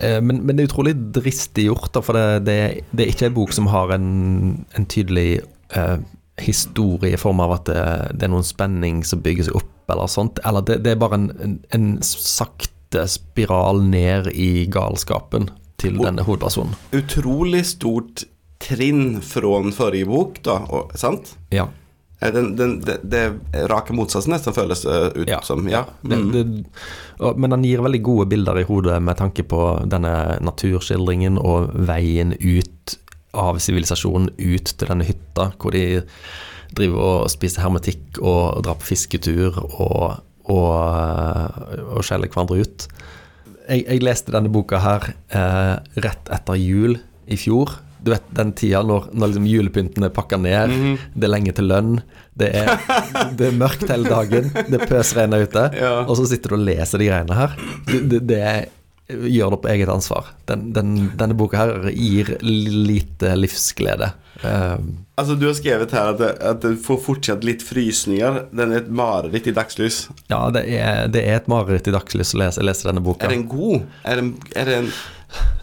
[0.00, 2.58] eh, men, men det er utrolig dristig gjort, da, for det, det,
[2.92, 5.42] det er ikke en bok som har en, en tydelig
[5.76, 5.98] eh,
[6.40, 7.84] historie i form av at det,
[8.18, 10.38] det er noen spenning som bygger seg opp, eller sånt.
[10.46, 15.50] Eller det, det er bare en, en, en sakte spiral ned i galskapen
[15.82, 16.74] til Og- denne hovedpersonen.
[16.96, 18.24] Utrolig stort
[18.62, 21.36] trinn fra forrige bok, da, og, sant?
[21.54, 21.68] Ja.
[22.20, 23.22] Eh, Den, den, det, det
[23.70, 25.40] rake motsatsen nesten føles ut Ja.
[25.46, 25.68] som.
[25.70, 25.84] Ja.
[26.02, 26.32] Mm.
[26.32, 26.44] det,
[27.20, 31.70] og, men han gir veldig gode bilder i hodet med tanke på denne naturskildringen og
[31.86, 32.98] veien ut
[33.38, 36.02] av sivilisasjonen ut til denne hytta, hvor de
[36.74, 40.18] driver og spiser hermetikk og drar på fisketur og,
[40.50, 40.72] og,
[41.94, 42.88] og skjeller hverandre ut.
[43.68, 47.76] Jeg, jeg leste denne boka her eh, rett etter jul i fjor.
[48.04, 50.74] Du vet den tida når, når liksom julepynten er pakka ned,
[51.18, 51.96] det er lenge til lønn,
[52.38, 52.74] det er,
[53.38, 55.94] det er mørkt hele dagen, det pøsregner ute, Ja.
[56.06, 57.56] og så sitter du og leser de greiene her.
[57.90, 58.40] Det, det, det
[59.08, 60.32] gjør det på eget ansvar.
[60.48, 64.12] Den, den, denne boka her gir lite livsglede.
[64.42, 64.78] Eh,
[65.18, 68.44] Altså, du har skrevet her at at du får fortsatt litt frysninger.
[68.54, 70.08] Den er et mareritt i dagslys.
[70.30, 73.26] ja, det er, det er et mareritt i dagslys å lese, lese denne boka.
[73.26, 73.82] Er den god?
[74.04, 74.92] Er den, er den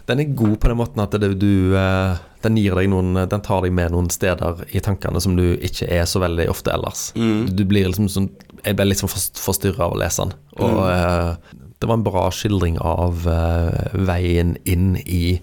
[0.06, 2.54] Den er god på den måten at det, du uh, Den
[2.90, 6.50] noen Den tar deg med noen steder i tankene som du ikke er så veldig
[6.52, 7.12] ofte ellers.
[7.16, 8.28] Du blir liksom sånn
[8.62, 10.36] Jeg ble litt sånn forstyrra av å lese den.
[10.60, 15.40] Og eh, det var en bra skildring av uh, veien inn i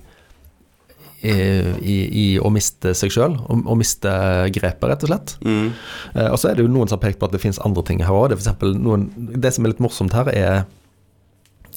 [1.23, 4.11] i, i, i å miste seg sjøl, å og miste
[4.51, 5.35] grepet, rett og slett.
[5.45, 5.69] mm.
[6.17, 7.83] Uh, og så er det jo noen som har pekt på at det finnes andre
[7.87, 8.33] ting her òg.
[8.33, 9.05] Det, noen-
[9.39, 10.65] det som er litt morsomt her, er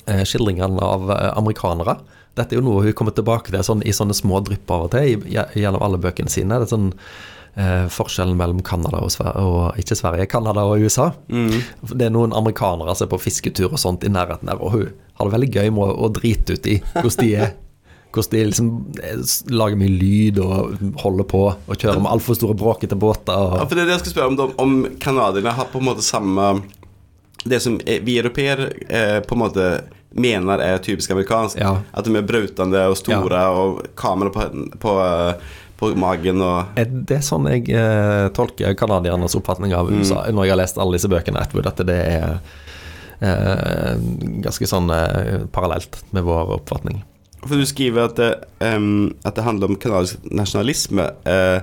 [0.06, 1.06] eh, skildringene av
[1.38, 1.94] amerikanere.
[2.36, 4.90] Dette er jo noe hun kommer tilbake til sånn, i sånne små drypp av og
[4.96, 6.58] til i- i- gjennom alle bøkene sine.
[6.58, 6.90] Det er sånn
[7.56, 11.10] eh, forskjellen mellom Canada og, Sver og ikke Sverige, Canada og USA.
[11.28, 14.88] Det er noen amerikanere som er på fisketur og sånt i nærheten her, og hun
[15.16, 17.54] har det veldig gøy med å, å drite ut i hvordan de er.
[18.16, 18.68] Hvordan de liksom
[19.02, 23.34] eh, lager mye lyd og holder på og kjører med altfor store bråkete båter.
[23.36, 24.54] Og, Ja, for det er det jeg skal spørre om.
[24.62, 26.46] Om canadierne har på en måte samme
[27.44, 29.66] Det som eh, vi europeer eh, på en måte
[30.16, 31.60] mener er typisk amerikansk.
[31.60, 31.76] Ja.
[31.92, 34.46] At de er brautende og store og kamera på,
[34.80, 34.94] på,
[35.76, 40.54] på magen og det er sånn jeg eh, tolker canadiernes oppfatning av USA når jeg
[40.54, 42.38] har lest alle disse bøkene Atwood, at det er
[43.20, 43.92] eh,
[44.44, 47.02] ganske sånn eh, parallelt med vår oppfatning.
[47.46, 48.32] For du skriver at det,
[48.64, 51.10] um, at det handler om kanadisk nasjonalisme.
[51.28, 51.60] eh,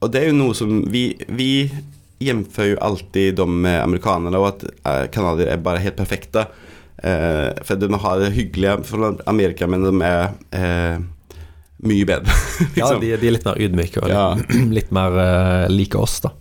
[0.00, 1.68] og det er jo noe som vi, vi
[2.20, 6.46] jämför jo alltid dem med amerikanerne, og at canadiere er bare helt perfekte.
[7.02, 11.00] Eh, for de har det hyggelige for Amerika, men de er eh,
[11.86, 12.34] mye bedre.
[12.76, 13.00] Ja, liksom.
[13.00, 14.66] de, de er litt mer ydmyke og litt, Ja.
[14.80, 16.34] litt mer uh, like oss, da.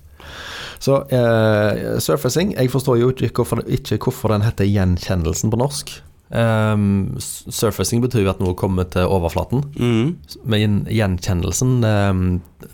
[0.79, 5.91] Så uh, surfacing Jeg forstår jo ikke hvorfor, ikke hvorfor den heter gjenkjennelsen på norsk.
[6.29, 9.63] Um, surfacing betyr jo at noe kommer til overflaten.
[9.75, 10.11] Mm.
[10.45, 12.21] Men gjenkjennelsen um,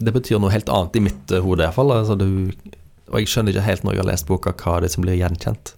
[0.02, 1.94] Det betyr noe helt annet i mitt eh, hode iallfall.
[1.96, 2.52] Altså, du-
[3.06, 5.16] og jeg skjønner ikke helt når jeg har lest boka hva det er som blir
[5.20, 5.76] gjenkjent.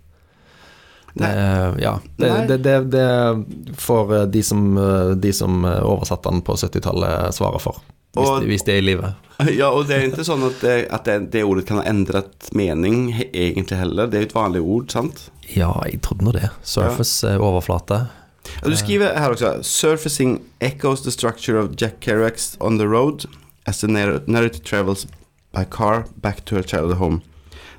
[1.18, 6.30] Det, ja, det, det, det, det får eh, de som, eh, de som eh, oversatte
[6.30, 7.82] den på 70-tallet svare for.
[8.18, 9.14] Hvis, Og- hvis de er i live.
[9.60, 12.48] Ja, og det er ikke sånn at, det, at det, det ordet kan ha endret
[12.58, 14.10] mening egentlig heller.
[14.10, 15.28] Det er jo et vanlig ord, sant?
[15.54, 16.50] Ja, jeg trodde nå det.
[16.66, 17.38] Surface ja.
[17.38, 18.08] overflate.
[18.64, 23.28] Du skriver her også Surfacing echoes the structure of Jack Kerouacs On the Road
[23.68, 25.06] as the narrative travels
[25.54, 27.22] by car back to her childhood home.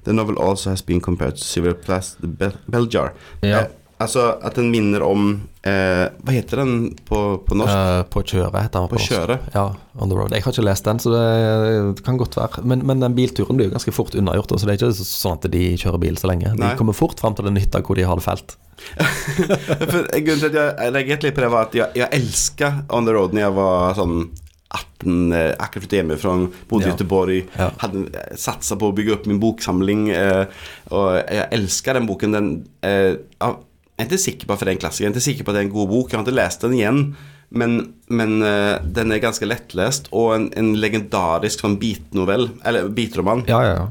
[0.09, 3.12] The novel also has been compared to Civil Plast Bell, Bell Jar.
[3.44, 3.59] Ja.
[3.59, 3.66] Eh,
[4.01, 5.27] altså at den minner om
[5.66, 7.75] eh, Hva heter den på, på norsk?
[7.75, 9.12] Uh, på kjøret heter den på norsk.
[9.12, 9.51] kjøret?
[9.53, 9.66] Ja,
[10.01, 10.33] On the Road.
[10.33, 12.64] Jeg har ikke lest den, så det kan godt være.
[12.64, 14.57] Men, men den bilturen blir jo ganske fort unnagjort.
[14.57, 16.55] Så det er ikke sånn at de kjører bil så lenge.
[16.57, 16.73] De Nei.
[16.81, 18.57] kommer fort fram til den hytta hvor de har det felt.
[19.92, 23.05] For Grunnen til at jeg reagerte litt på det, var at jeg, jeg elska On
[23.05, 24.21] the Road når jeg var sånn
[24.74, 26.35] 18, eh, akkurat flyttet hjemmefra,
[26.68, 26.94] bodde i Ja.
[26.94, 27.70] Göteborg, Ja.
[27.78, 30.11] hade eh, på å bygge opp min boksamling.
[30.11, 30.44] Eh,
[30.90, 32.33] og jeg elsker den boken.
[32.33, 33.57] Den, eh, jeg
[33.98, 35.54] er ikke sikker på at det er en klassiker, jeg er ikke sikker på at
[35.57, 36.11] det er en god bok.
[36.11, 37.16] Jeg har ikke lest den igjen.
[37.50, 43.46] Men, men eh, den er ganske lettlest, og en, en legendarisk sånn bitnovell, eller bitroman.
[43.48, 43.88] Ja, ja, ja.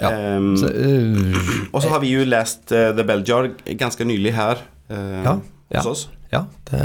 [0.00, 0.10] Ja.
[0.10, 3.46] Ehm, Så, uh, og så har vi jo lest uh, The Bell Jar
[3.78, 4.58] ganske nylig her
[4.90, 5.34] uh, Ja,
[5.70, 5.78] ja.
[5.78, 6.08] hos oss.
[6.34, 6.82] Ja, det,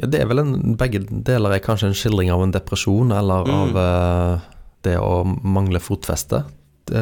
[0.00, 3.44] ja, det er vel en Begge deler er kanskje en skildring av en depresjon, eller
[3.44, 3.54] Mm.
[3.60, 4.40] av eh,
[4.88, 6.42] det å mangle fotfeste.
[6.84, 7.00] Det,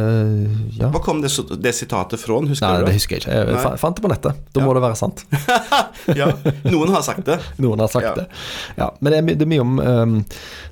[0.79, 0.89] ja.
[0.95, 2.37] Hvor kom det, det sitatet fra?
[2.47, 2.95] Husker Nei, du det det?
[3.01, 3.39] husker jeg ikke.
[3.51, 3.77] Jeg Nei.
[3.83, 4.37] fant det på nettet.
[4.55, 4.67] Da Ja.
[4.69, 5.25] må det være sant.
[6.21, 6.29] ja,
[6.71, 7.41] noen har sagt det.
[7.65, 8.15] Noen har sagt Ja.
[8.15, 8.29] det.
[8.79, 10.15] Ja, men det er, det er mye om um,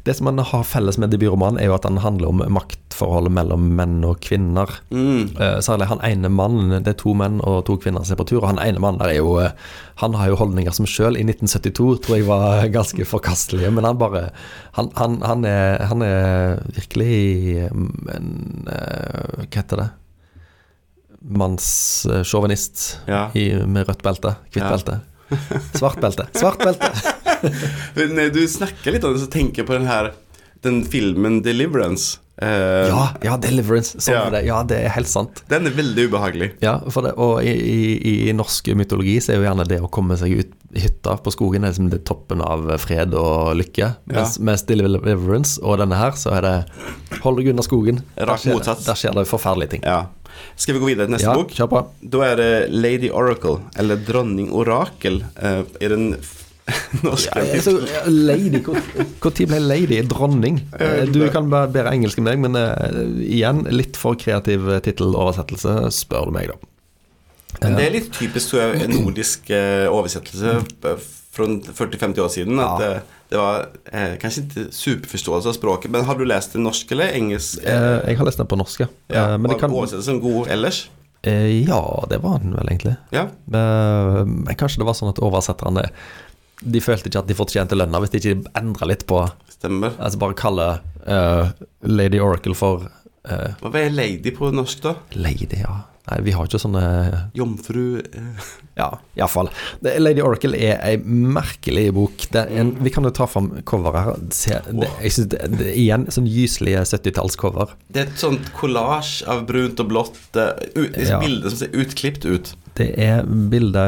[0.06, 3.66] Det som man har felles med debutromanen, er jo at den handler om maktforholdet mellom
[3.76, 4.70] menn og kvinner.
[4.94, 5.34] Mm.
[5.36, 8.28] Uh, særlig han ene mannen, det er to menn og to kvinner som er på
[8.30, 9.50] tur, og han ene mannen der er jo uh,
[10.00, 13.98] Han har jo holdninger som sjøl i 1972 tror jeg var ganske forkastelige, men han
[14.00, 14.30] bare
[14.78, 18.30] Han, han, han, er, han er virkelig mm, en
[19.00, 19.88] Hva heter det?
[21.20, 23.30] Mannssjåvinist Ja.
[23.66, 24.34] med rødt belte.
[24.52, 24.70] Hvitt Ja.
[24.70, 25.00] belte.
[25.78, 26.26] Svart belte.
[26.32, 26.90] Svart belte!
[28.14, 30.12] När du snakker litt om det så tenker jeg på den här
[30.62, 32.18] den filmen 'Deliverance'.
[32.40, 33.98] Uh, Ja, ja, Deliverance.
[34.00, 34.20] Sånn Ja.
[34.26, 34.44] er det.
[34.46, 35.42] Ja, det er helt sant.
[35.48, 36.52] Den er veldig ubehagelig.
[36.62, 40.16] Ja, det, og i, i, i norsk mytologi så er jo gjerne det å komme
[40.16, 43.90] seg ut i hytta på skogen er liksom det toppen av fred og lykke.
[44.06, 48.00] Mens, mens Deliverance og denne her, så er det hold deg unna skogen.
[48.16, 48.84] Rakt motsatt.
[48.86, 49.82] der skjer det forferdelige ting.
[49.84, 50.06] Ja.
[50.56, 51.50] Skal vi gå videre til neste Ja, bok?
[51.52, 51.80] kjør på.
[52.08, 56.14] Da er det Lady Oracle, eller Dronning Orakel, Uh, i den
[57.06, 57.74] norske Ja, altså,
[58.09, 60.61] lady, Når ble lady dronning?
[60.78, 65.76] Eh, Du kan være bedre engelsk enn meg, men uh, igjen, litt for kreativ titteloversettelse,
[65.94, 66.59] spør du meg, da.
[67.61, 70.52] Men det er litt typisk tror jeg, nordisk eh, oversettelse
[70.87, 72.61] eh, fra 40-50 år siden.
[72.62, 72.92] At Ja.
[73.00, 75.90] eh, det var eh, kanskje ikke superforståelse av språket.
[75.94, 77.61] Men har du lest det norsk eller engelsk?
[77.62, 78.88] Eh, Jeg har lest den på norsk, ja.
[79.11, 80.80] ja, Eh, Men det var kan oversettelsen god ellers?
[81.22, 82.96] Eh, Ja, det var den vel egentlig.
[83.14, 83.26] Ja.
[83.52, 85.85] Eh, Men kanskje det var sånn at oversetterne
[86.60, 89.92] De følte ikke at de fortjente lønna hvis de ikke endra litt på Stemmer.
[90.00, 90.66] Altså bare kalle
[91.04, 91.50] uh,
[91.84, 92.86] Lady Oracle for
[93.28, 94.94] uh, Hva er lady på norsk, da?
[95.16, 95.82] Lady, ja.
[96.10, 96.80] Nei, vi har ikke sånne
[97.38, 98.48] Jomfru eh,
[98.80, 99.50] Ja, iallfall.
[99.82, 102.24] Lady Oracle er ei merkelig bok.
[102.32, 104.16] Det en, vi kan jo ta fram coveret her.
[104.34, 107.74] Se, det, jeg synes det, det igjen sånn gyselige 70-tallscover.
[107.92, 110.18] Det er et sånt kollasj av brunt og blått.
[110.34, 111.20] eh, ut- Ja.
[111.22, 112.54] bilde som ser utklipt ut.
[112.78, 113.82] Det er bilde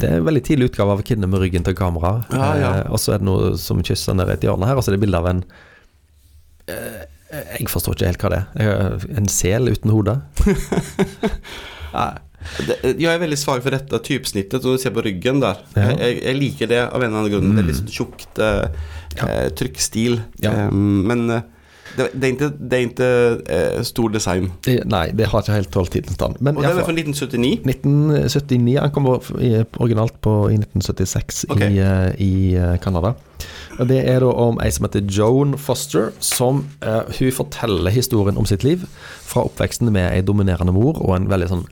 [0.00, 2.24] Det er en veldig tidlig utgave av kvinne med ryggen til kamera.
[2.32, 2.70] Ja, ja.
[2.82, 4.90] Eh, og så er det noe som kysser nede i et hjørne her, og så
[4.92, 5.44] er det bilde av en
[6.68, 7.02] eh,
[7.32, 8.66] Jeg forstår ikke helt hva det er.
[8.66, 10.18] Eh, En sel uten hode.
[11.94, 12.10] Nei.
[12.82, 15.60] Jeg er veldig svak for dette typesnittet, som du ser på ryggen der.
[15.76, 15.84] Ja.
[15.92, 16.00] Mm.
[16.02, 17.52] Jeg, jeg liker det av en eller annen grunn.
[17.54, 18.66] Det er litt sånn tjukt eh,
[19.16, 19.28] Ja.
[19.28, 20.18] eh, trykkstil.
[20.42, 20.54] Ja.
[20.72, 21.44] Um, men eh,
[21.96, 23.10] det, det er ikke, det er ikke
[23.56, 24.48] eh, stor design.
[24.64, 26.36] Det, nei, det har ikke helt holdt tidens tann.
[26.40, 27.66] Men Og den er fra 1979.
[27.68, 28.78] 1979.
[28.80, 31.68] Han kom originalt på, i 1976 okay.
[31.68, 33.14] i, eh, i eh, Canada.
[33.80, 38.38] Og Det er da om ei som heter Joan Foster, som eh, hun forteller historien
[38.38, 38.86] om sitt liv.
[39.26, 41.64] Fra oppveksten med ei dominerende mor og en veldig sånn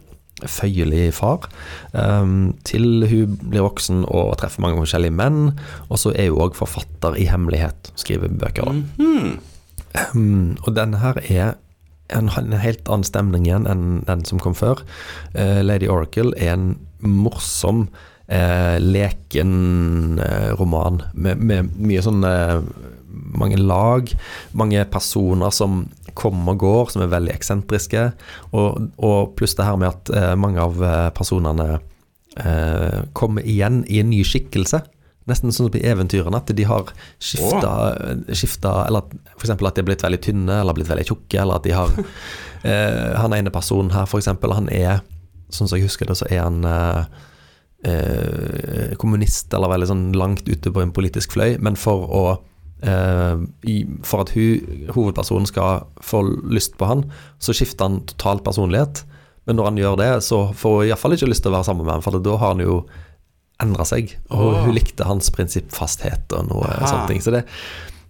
[0.49, 1.51] føyelig far.
[1.93, 5.55] Um, til hun blir voksen og treffer mange forskjellige menn.
[5.89, 7.93] Og så er hun òg forfatter i hemmelighet.
[8.01, 8.73] Skriver bøker, da.
[8.73, 9.39] Mhm.
[9.95, 11.57] Um, og denne her er
[12.15, 14.83] en, en helt annen stemning igjen enn den som kom før.
[15.35, 17.89] Uh, Lady Oracle er en morsom,
[18.31, 22.23] uh, leken uh, roman med, med mye sånn
[23.31, 24.11] mange lag,
[24.55, 25.85] mange personer som
[26.19, 28.05] kommer og går, som er veldig eksentriske,
[28.55, 30.79] og, og pluss det her med at mange av
[31.15, 31.81] personene
[33.17, 34.83] kommer igjen i en ny skikkelse.
[35.31, 36.91] Nesten sånn som i eventyrene, at de har
[37.23, 37.73] skifta,
[38.35, 39.53] skifta Eller f.eks.
[39.55, 41.95] at de har blitt veldig tynne, eller blitt veldig tjukke, eller at de har
[42.69, 45.01] eh, Han ene personen her, eksempel, han er
[45.51, 47.03] Sånn som jeg husker det, så er han eh,
[47.91, 52.25] eh, kommunist, eller veldig sånn langt ute på en politisk fløy, men for å
[52.87, 57.07] eh, i, For at hun, hovedpersonen skal få lyst på han,
[57.43, 59.05] så skifter han totalt personlighet.
[59.49, 61.87] Men når han gjør det, så får hun iallfall ikke lyst til å være sammen
[61.87, 62.83] med ham, for da har han jo
[63.63, 64.17] endra seg.
[64.33, 64.59] Og oh.
[64.65, 66.89] hun likte hans prinsippfasthet og noe Aha.
[66.89, 67.23] sånne ting.
[67.25, 67.45] Så det,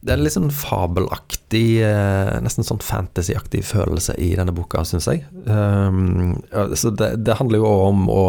[0.01, 5.11] det er en litt sånn fabelaktig, eh, nesten sånn fantasyaktig følelse i denne boka, syns
[5.11, 5.27] jeg.
[5.45, 6.39] Um,
[6.73, 8.25] så det, det handler jo om å,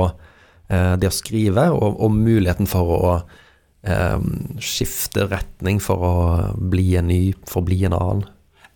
[0.67, 3.13] eh, det å skrive, og, og muligheten for å
[3.87, 4.27] um,
[4.59, 6.15] skifte retning for å
[6.55, 8.27] bli en ny, for å bli en annen.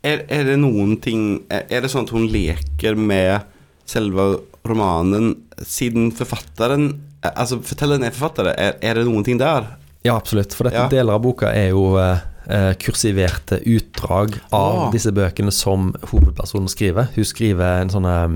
[0.05, 3.47] Er, er det noen ting Er det sånn at hun leker med
[3.89, 5.31] selve romanen
[5.65, 6.91] siden forfatteren
[7.35, 8.51] Altså, fortelleren er forfatter.
[8.53, 9.71] Er, er det noen ting der?
[10.05, 10.53] Ja, absolutt.
[10.53, 10.87] For dette Ja.
[10.91, 14.91] deler av boka er jo eh, eh, kursiverte utdrag av oh.
[14.93, 17.09] disse bøkene som hovedpersonen skriver.
[17.15, 18.35] Hun skriver en sånn eh,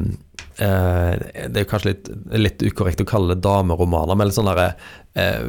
[0.65, 2.10] eh, Det er jo kanskje litt,
[2.41, 4.71] litt ukorrekt å kalle det dameromaner, men litt sånne
[5.15, 5.43] eh,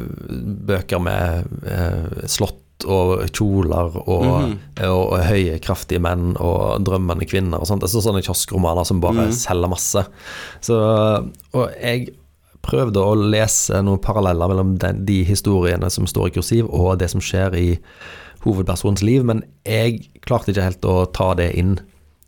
[0.69, 2.57] bøker med eh, slott
[2.89, 4.53] og kjoler og, Mhm.
[4.89, 7.83] og, høye, kraftige menn og drømmende kvinner og sånt.
[7.83, 9.35] Det er sånne kioskromaner som bare Mhm.
[9.37, 10.05] selger masse.
[10.65, 10.77] Så,
[11.53, 12.09] og jeg
[12.65, 17.09] prøvde å lese noen paralleller mellom den, de historiene som står i kursiv, og det
[17.13, 17.69] som skjer i
[18.45, 21.75] hovedpersonens liv, men jeg klarte ikke helt å ta det inn.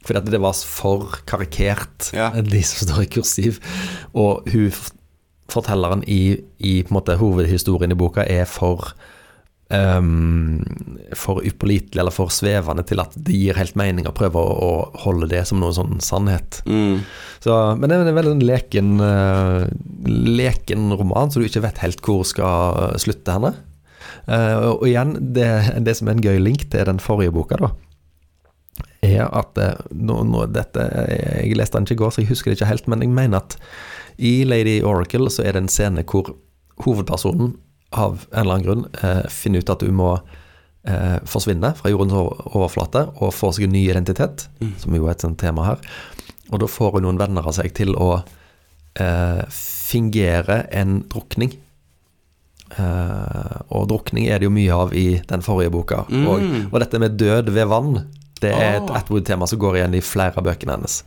[0.04, 2.32] Fordi at det var for karikert, Ja.
[2.54, 3.60] de som står i kursiv.
[4.13, 4.74] Og hun,
[5.52, 8.93] fortelleren i, i måte, hovedhistorien i boka er for
[9.73, 10.62] ehm,
[11.17, 14.71] for upålitelig eller for svevende til at det gir helt mening å prøve å, å
[15.05, 16.62] holde det som noe sånn sannhet.
[16.69, 17.03] Mm.
[17.43, 19.65] Så, men det er en veldig sånn leken, uh,
[20.07, 23.55] leken roman, så du ikke vet helt hvor skal slutte henne.
[24.27, 25.49] Uh, og igjen, det,
[25.83, 27.73] det som er en gøy link til den forrige boka, da,
[29.03, 30.86] er at eh, nå, nå, dette,
[31.43, 33.43] Jeg leste den ikke i går, så jeg husker det ikke helt, men jeg mener
[33.43, 33.57] at
[34.17, 36.36] i Lady Oracle så er det en scene hvor
[36.86, 37.55] hovedpersonen
[37.93, 42.15] av en eller annen grunn eh, finner ut at hun må eh, forsvinne fra jordens
[42.17, 44.47] overflate og få seg en ny identitet,
[44.82, 45.84] som jo er et sånt tema her.
[46.51, 48.15] Og da får hun noen venner av seg til å
[48.99, 51.56] eh, fingere en drukning.
[52.73, 56.03] Eh, og drukning er det jo mye av i den forrige boka.
[56.10, 58.03] Og, og dette med død ved vann,
[58.43, 58.99] det er et Ah.
[58.99, 60.99] Atwood-tema som går igjen i flere av bøkene hennes.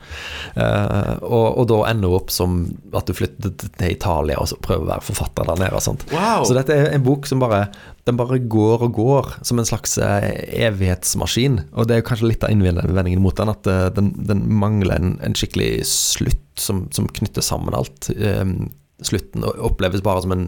[0.57, 2.57] Uh, og, og da ender hun opp som
[2.97, 5.75] at du flytter til Italia og så prøver å være forfatter der nede.
[5.77, 6.07] og sånt.
[6.13, 6.47] Wow.
[6.49, 7.67] Så dette er en bok som bare
[8.07, 10.29] den bare går og går, som en slags eh,
[10.69, 11.59] evighetsmaskin.
[11.75, 15.17] Og det er kanskje litt av innvendingen mot den, at eh, den, den mangler en,
[15.27, 18.07] en skikkelig slutt som, som knytter sammen alt.
[18.15, 18.71] Um,
[19.05, 20.47] slutten oppleves bare som en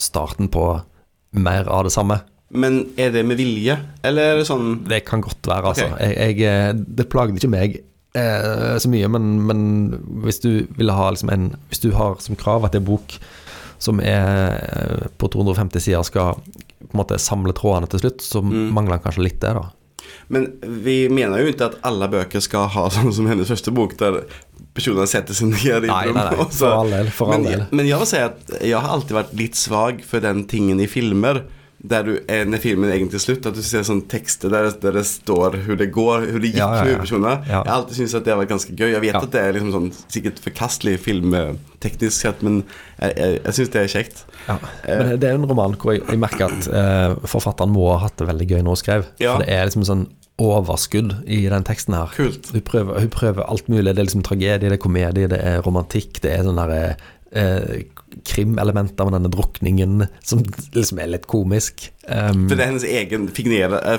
[0.00, 0.64] starten på
[1.36, 2.22] mer av det samme.
[2.50, 3.74] Men er det med vilje,
[4.08, 5.88] eller er det sånn Det kan godt være, altså.
[5.92, 6.14] Okay.
[6.14, 7.74] Jeg, jeg, eh, det plagde ikke meg
[8.16, 9.60] eh, så mye, men, men
[10.24, 13.18] hvis du vil ha liksom en Hvis du har som krav at en bok
[13.78, 18.40] som er eh, på 250 sider skal på en måte samle trådene til slutt, så
[18.42, 18.72] Mm.
[18.74, 19.68] mangler den kanskje litt det, da.
[20.32, 20.48] Men
[20.82, 24.22] vi mener jo ikke at alle bøker skal ha sånn som hennes første bok, der
[24.74, 27.66] personene setter seg ned i Nei, nei, nei, for all del, for all del.
[27.70, 30.88] men jeg vil si at jeg har alltid vært litt svag for den tingen i
[30.90, 31.44] filmer.
[31.78, 35.04] Der du, eh, når filmen egentlig slutt, at du ser sånne tekster der, der det
[35.06, 36.86] står hvordan det går, hvordan det gikk Ja, ja, med ja.
[36.88, 37.34] hovedpersonene.
[37.46, 37.60] Ja.
[37.60, 38.88] Jeg har alltid syntes at det har vært ganske gøy.
[38.96, 41.52] Jeg vet at det er liksom sånn sikkert forkastelig film eh,
[42.10, 42.64] sett, men
[42.98, 44.24] jeg, jeg, jeg syns det er kjekt.
[44.48, 44.56] Ja.
[44.88, 48.18] Men det er en roman hvor jeg, jeg merker at eh, forfatteren må ha hatt
[48.18, 49.06] det veldig gøy når hun skrev.
[49.20, 52.10] For det er liksom sånn overskudd i den teksten her.
[52.14, 52.50] Kult.
[52.54, 53.90] Hun prøver, hun prøver alt mulig.
[53.90, 56.82] Det er liksom tragedie, det er komedie, det er romantikk, det er sånn derre
[57.34, 57.86] eh,
[58.28, 60.42] krimelementer med denne drukningen som
[60.74, 61.90] liksom er litt komisk.
[62.08, 63.98] Um, For det er hennes egen fignerede, eh,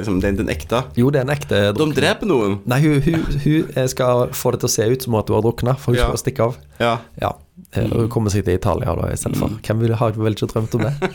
[0.00, 0.82] liksom, det er den ekte.
[0.96, 2.58] jo, det er en ekte De dreper noen.
[2.64, 5.36] Nei, hun, hun, hun eh, skal få det til å se ut som at hun
[5.36, 6.08] har drukna, for hun Ja.
[6.08, 6.56] skal stikke av.
[6.80, 6.94] Ja.
[7.20, 7.32] Ja,
[7.72, 9.48] eh, hun kommer seg til Italia da i stedet for.
[9.62, 10.94] Hvem ville ha vel ikke drømt om det?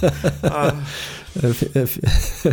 [1.30, 1.98] F- f-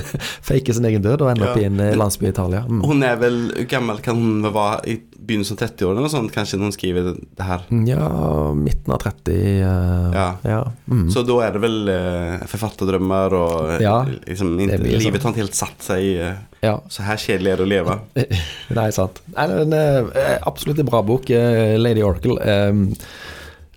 [0.47, 1.63] Fake sin egen død og ende opp Ja.
[1.63, 2.59] i en eh, landsby i Italia.
[2.69, 2.81] Mm.
[2.85, 3.37] Hun er vel
[3.71, 7.43] gammel kan hun være i begynnelsen av 30-årene eller sånt, kanskje, når hun skriver det,
[7.47, 7.63] her?
[7.89, 8.09] Ja,
[8.55, 10.27] midten av 30 Uh, Ja.
[10.47, 10.59] ja.
[10.87, 11.07] Mm.
[11.11, 15.33] Så da er det vel uh, forfatterdrømmer og eh, Ja, liksom, det blir Livet har
[15.33, 16.05] ikke helt satt seg.
[16.21, 16.77] uh, ja.
[16.89, 17.97] så her kjedelig er det å leve.
[18.77, 19.19] Nei, sant.
[19.35, 21.29] Nei, en, eh, absolutt en bra bok.
[21.33, 22.37] eh, Lady Oracle.
[22.39, 22.83] Eh,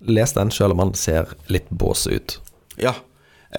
[0.07, 2.39] les den selv om han ser litt bås ut.
[2.81, 2.95] Ja.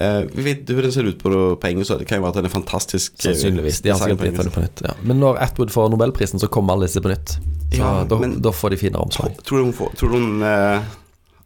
[0.00, 2.38] Eh, vi vet hvordan det ser ut på, penger, så det kan jo være at
[2.40, 3.12] den er fantastisk.
[3.18, 3.82] eh, Sannsynligvis.
[3.84, 4.80] De har sikkert blitt funnet på nytt.
[4.86, 4.94] Ja.
[5.02, 7.36] Men når Atwood får Nobelprisen, så kommer alle disse på nytt.
[7.72, 9.36] Så Ja, da, men- da får de finere omslag.
[9.44, 10.82] Tror du hun får Tror du hun uh,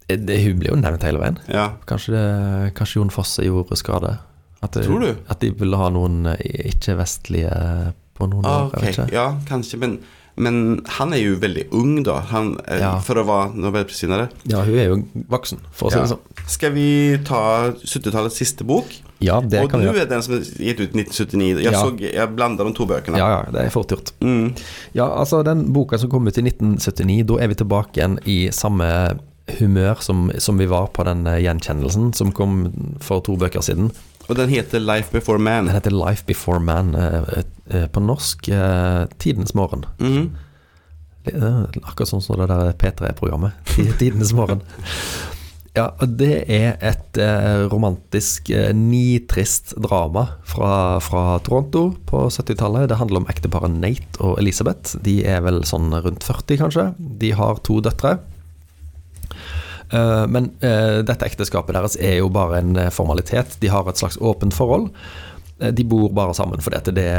[0.09, 1.39] Det, hun blir jo nevnt hele veien.
[1.49, 1.73] Ja.
[1.87, 4.19] Kanskje, det, kanskje Jon Fosse gjorde skade.
[4.63, 5.17] At det, Tror du?
[5.29, 7.51] At de ville ha noen ikke-vestlige
[8.17, 8.71] på noen Ah, år.
[8.71, 9.13] ok, Jeg vet ikke.
[9.13, 9.99] ja, kanskje, men,
[10.37, 12.21] men han er jo veldig ung, da.
[12.33, 12.99] Han, eh, Ja.
[13.01, 14.29] For å være nobelprisvinner.
[14.45, 14.99] Ja, hun er jo
[15.31, 16.03] voksen, for å si Ja.
[16.05, 16.47] det sånn.
[16.47, 18.85] Skal vi ta 70-tallets siste bok?
[19.21, 21.63] Ja, det og kan vi Og du er den som er gitt ut 1979.
[21.63, 21.83] Jeg, Ja.
[21.83, 23.17] så, jeg blanda de to bøkene.
[23.17, 24.13] Ja, ja, det er fort gjort.
[24.21, 24.55] Mm.
[24.95, 28.49] Ja, altså den boka som kom ut i 1979, da er vi tilbake igjen i
[28.51, 29.19] samme
[29.59, 33.91] humør som, som vi var på den eh, gjenkjennelsen som kom for to bøker siden.
[34.29, 35.67] Og den heter Life Before Man.
[35.67, 39.87] Den heter Life Before Man, Et eh, på norsk eh, Tidens morgen.
[39.99, 40.35] Mm
[41.33, 43.57] er akkurat sånn som det der P3-programmet.
[43.99, 44.63] Tidenes morgen.
[45.77, 52.89] Ja, og det er et eh, romantisk, eh, nitrist drama fra, fra Toronto på 70-tallet.
[52.89, 54.97] Det handler om ekteparet Nate og Elisabeth.
[55.05, 56.87] De er vel sånn rundt 40, kanskje.
[56.97, 58.15] De har to døtre.
[59.93, 63.59] Eh, men eh, dette ekteskapet deres er jo bare en eh, formalitet.
[63.61, 64.89] De har et slags åpent forhold.
[65.61, 67.13] Eh, de bor bare sammen fordi det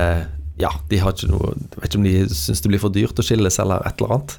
[0.60, 3.20] Ja, de har ikke noe Jeg vet ikke om de syns det blir for dyrt
[3.20, 4.38] å skilles eller et eller annet.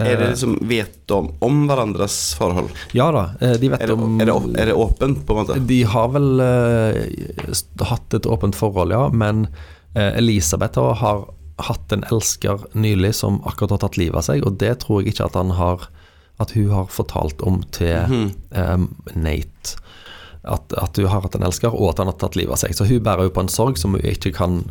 [0.00, 2.70] Er det Eh, liksom Vet de om hverandres forhold?
[2.96, 5.42] Ja da, eh, de vet Er det, om er det, er det åpent, på en
[5.44, 5.58] måte?
[5.68, 9.46] De har vel uh, hatt et åpent forhold, ja, men
[9.96, 11.26] uh, Elisabeth har-
[11.60, 15.12] hatt en elsker nylig som akkurat har tatt livet av seg, og det tror jeg
[15.12, 15.88] ikke at han har
[16.40, 18.30] At hun har fortalt om til Mhm.
[18.56, 19.74] um, Nate.
[20.42, 22.72] At, at hun har hatt en elsker, og at han har tatt livet av seg.
[22.72, 24.62] Så hun bærer jo på en sorg som hun ikke kan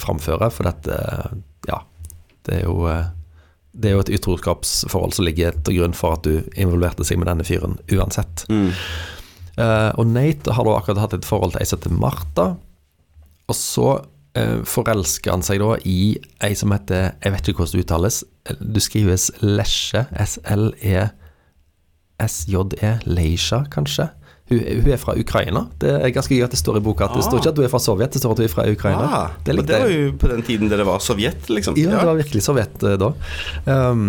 [0.00, 1.38] framføre, for dette eh,
[1.68, 1.82] Ja,
[2.48, 3.06] det er jo eh,
[3.78, 7.28] det er jo et utroskapsforhold som ligger til grunn for at du involverte seg med
[7.30, 8.42] denne fyren uansett.
[8.50, 8.72] Mm.
[9.58, 12.46] Uh, og Nate har da akkurat hatt et forhold til ei som heter Martha.
[13.46, 17.76] Og så uh, forelsker han seg da i ei som heter Jeg vet ikke hvordan
[17.76, 18.16] det uttales.
[18.58, 20.00] Du skrives Lesje.
[20.26, 21.12] S-L-E-S-J-E.
[23.06, 24.06] Leisha, kanskje.
[24.48, 25.66] Hun, hun er fra Ukraina.
[25.82, 27.28] Det er ganske gøy at det står i boka at det Ah.
[27.28, 29.08] står ikke at hun er fra Sovjet, det står at hun er fra Ukraina.
[29.18, 31.76] Ah, det er litt, det var jo på den tiden det var Sovjet, liksom.
[31.76, 33.10] Ja, det var virkelig Sovjet eh, da.
[33.68, 34.06] Um,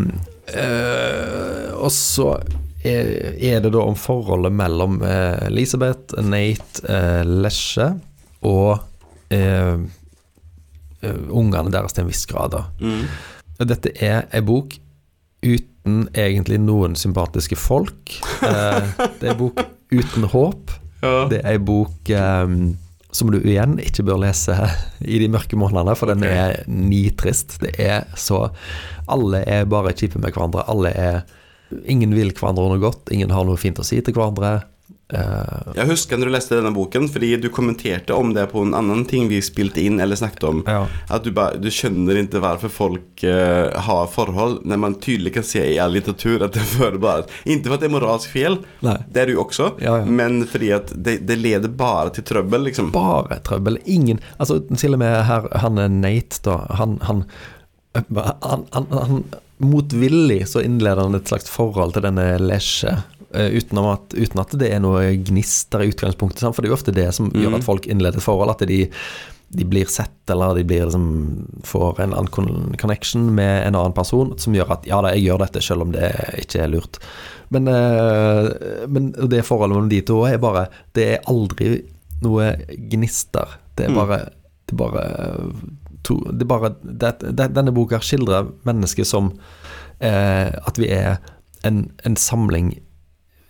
[0.56, 2.30] uh, og så
[2.88, 7.90] er, er det da om forholdet mellom uh, Elisabeth, Nate, uh, Lesje
[8.48, 8.78] og
[9.36, 9.76] eh,
[11.04, 12.54] eh, ungene deres til en viss grad.
[12.56, 12.62] da.
[12.80, 13.02] Mm.
[13.68, 14.78] Dette er ei bok
[15.44, 18.16] uten egentlig noen sympatiske folk.
[18.40, 18.88] Eh,
[19.20, 19.60] det er ei bok
[19.92, 20.72] uten håp.
[21.04, 21.26] Ja.
[21.32, 22.78] Det er ei bok um,
[23.16, 24.56] som du igjen ikke bør lese
[25.02, 27.58] i de mørke månedene, for den er nitrist.
[27.64, 28.50] Det er så
[29.10, 30.68] Alle er bare kjipe med hverandre.
[30.70, 31.22] Alle er
[31.86, 33.12] Ingen vil hverandre noe godt.
[33.14, 34.64] Ingen har noe fint å si til hverandre.
[35.10, 38.76] Eh, Jeg husker når du leste denne boken, fordi du kommenterte om det på en
[38.78, 40.60] annen ting vi spilte inn eller snakket om.
[40.70, 40.84] ja.
[41.10, 45.44] At du, ba, du skjønner ikke hvorfor folk uh, har forhold, når man tydelig kan
[45.50, 48.60] se i all litteratur at det fører bare Ikke for at det er moralsk fel,
[48.86, 48.98] Nei.
[49.10, 50.06] det er du også, Ja, ja.
[50.06, 52.92] men fordi at det, det leder bare til trøbbel, liksom.
[52.94, 53.80] bare trøbbel.
[53.90, 56.60] Ingen Altså, til og med her, han er Nate, da.
[56.78, 57.26] Han, han,
[57.96, 59.24] han, han, han
[59.60, 62.94] Motvillig så innleder han et slags forhold til denne Lesje.
[63.34, 66.46] Eh, Uten, at, uten at det er noe gnister i utgangspunktet.
[66.54, 68.54] For det er jo ofte det som gjør at folk innleder et forhold.
[68.56, 68.86] At de,
[69.50, 71.08] de blir sett, eller de blir liksom,
[71.66, 75.44] får en annen connection med en annen person som gjør at ja da, jeg gjør
[75.46, 76.12] dette selv om det
[76.44, 77.00] ikke er lurt.
[77.50, 78.50] Men, eh,
[78.88, 81.80] men det forholdet mellom de to er bare Det er aldri
[82.22, 82.52] noe
[82.92, 83.58] gnister.
[83.76, 83.96] Det er Mm.
[83.96, 84.18] bare,
[84.68, 85.04] det er bare
[86.04, 89.32] to, det er bare det, Denne boka skildrer mennesket som
[90.00, 91.18] eh, at vi er
[91.64, 92.74] en, en samling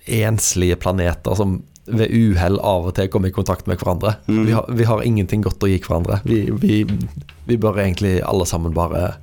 [0.09, 4.11] enslige planeter som ved uhell av og til kommer i kontakt med hverandre.
[4.27, 4.43] Mm.
[4.45, 6.19] Vi, har, vi har ingenting godt å gi hverandre.
[6.27, 6.83] Vi, vi,
[7.49, 9.15] vi bør egentlig alle sammen bare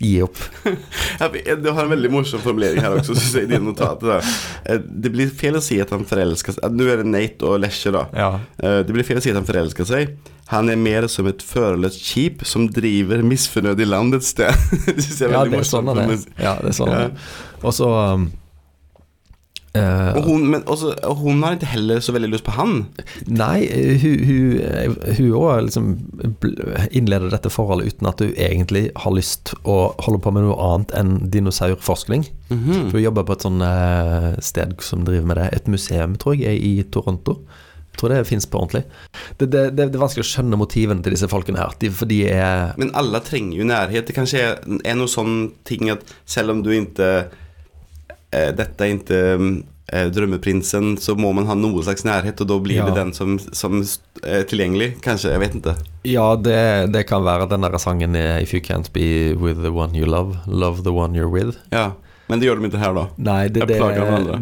[0.00, 0.38] gi opp.
[1.60, 4.14] Du har en veldig morsom formulering her også, syns jeg, i dine notater.
[4.14, 4.20] da.
[4.70, 7.58] Eh, Det blir fel å si at han forelsker seg Nå er det Nate og
[7.60, 8.06] Lesje, da.
[8.16, 8.30] Ja.
[8.86, 10.14] Det blir fel å si at han forelsker seg.
[10.54, 14.54] Han er mer som et førerløst skip som driver misfornøyd i land et sted.
[14.86, 16.30] det synes jeg er Ja, veldig det er sånn morsomt.
[16.38, 16.44] er.
[16.46, 17.04] Ja, det er sånn Ja.
[17.60, 18.30] Og så um,
[19.78, 22.86] eh, Og hun, men også, og hun har ikke heller så veldig lyst på han.
[23.30, 23.60] Nei,
[24.02, 25.88] hun, hun, hun liksom
[26.90, 30.94] innleder dette forholdet uten at hun egentlig har lyst å holde på med noe annet
[30.98, 32.26] enn dinosaurforskning.
[32.50, 35.50] For Hun jobber på et sånn eh, sted som driver med det.
[35.60, 37.38] Et museum, tror jeg, er i Toronto.
[37.90, 38.84] Jeg tror det fins på ordentlig.
[39.36, 41.74] Det, det, det, det er vanskelig å skjønne motivene til disse folkene her.
[41.82, 44.06] De, for de er Men alle trenger jo nærhet.
[44.08, 47.38] Det kanskje er, er noe sånn ting at selv om du ikke eh,
[48.30, 49.20] Dette er ikke
[49.92, 52.86] eh, drømmeprinsen, så må man ha noe slags nærhet, og da blir Ja.
[52.86, 53.80] det den som, som
[54.22, 55.00] er tilgjengelig.
[55.02, 55.32] Kanskje.
[55.34, 55.74] Jeg vet ikke.
[56.06, 59.72] Ja, det, det kan være den der sangen eh, If you can't be with the
[59.74, 61.58] one you love, love the one you're with.
[61.74, 61.92] Ja.
[62.30, 63.08] Men det gjør de ikke her, da.
[63.18, 63.78] Nei, det, det,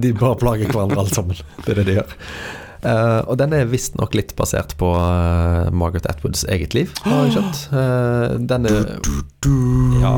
[0.02, 1.38] de bare plager hverandre alle sammen.
[1.64, 2.16] Det er det de gjør.
[2.78, 7.32] Uh, og den er visstnok litt basert på uh, Margaret Atwoods eget liv, har jeg
[7.34, 7.62] skjønt.
[7.72, 8.92] Uh, den er
[9.98, 10.12] Ja,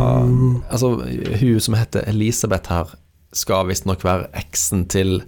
[0.68, 0.90] altså
[1.40, 2.90] Hun som heter Elisabeth her,
[3.32, 5.20] skal visstnok være eksen til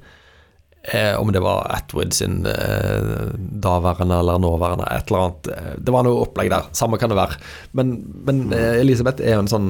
[0.92, 3.32] eh, Om det var Atwood sin eh,
[3.62, 5.48] daværende eller nåværende, et eller annet.
[5.54, 6.66] eh, Det var noe opplegg der.
[6.74, 7.38] Samme kan det være.
[7.78, 7.92] Men,
[8.26, 9.68] men eh, Elisabeth er jo en sånn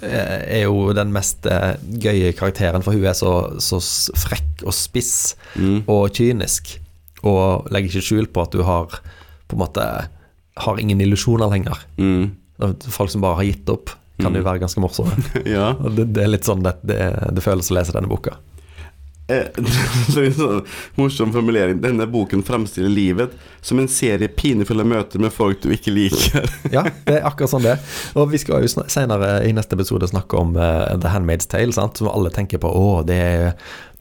[0.00, 3.80] eh, er jo den mest eh, gøye karakteren, for hun er så, så
[4.16, 5.84] frekk og spiss Mm.
[5.90, 6.76] og kynisk.
[7.24, 8.86] Og legger ikke skjul på at du har
[9.48, 9.84] på en måte
[10.64, 11.78] har ingen illusjoner lenger.
[11.98, 12.32] Mm.
[12.90, 13.90] Folk som bare har gitt opp,
[14.22, 15.14] kan jo være ganske morsomme.
[15.56, 15.72] Ja.
[15.74, 16.98] Det, det er litt sånn det, det,
[17.34, 18.38] det føles å lese denne boka.
[19.26, 19.46] Eh,
[20.36, 20.64] sånn
[21.00, 21.80] morsom formulering.
[21.80, 23.32] Denne boken fremstiller livet
[23.64, 26.44] som en serie pinefulle møter med folk du ikke liker.
[26.72, 27.78] Ja, det er akkurat sånn det.
[28.20, 32.00] Og vi skal jo senere i neste episode snakke om uh, The Handmaid's Tale, sant?
[32.00, 33.48] som alle tenker på å, det er,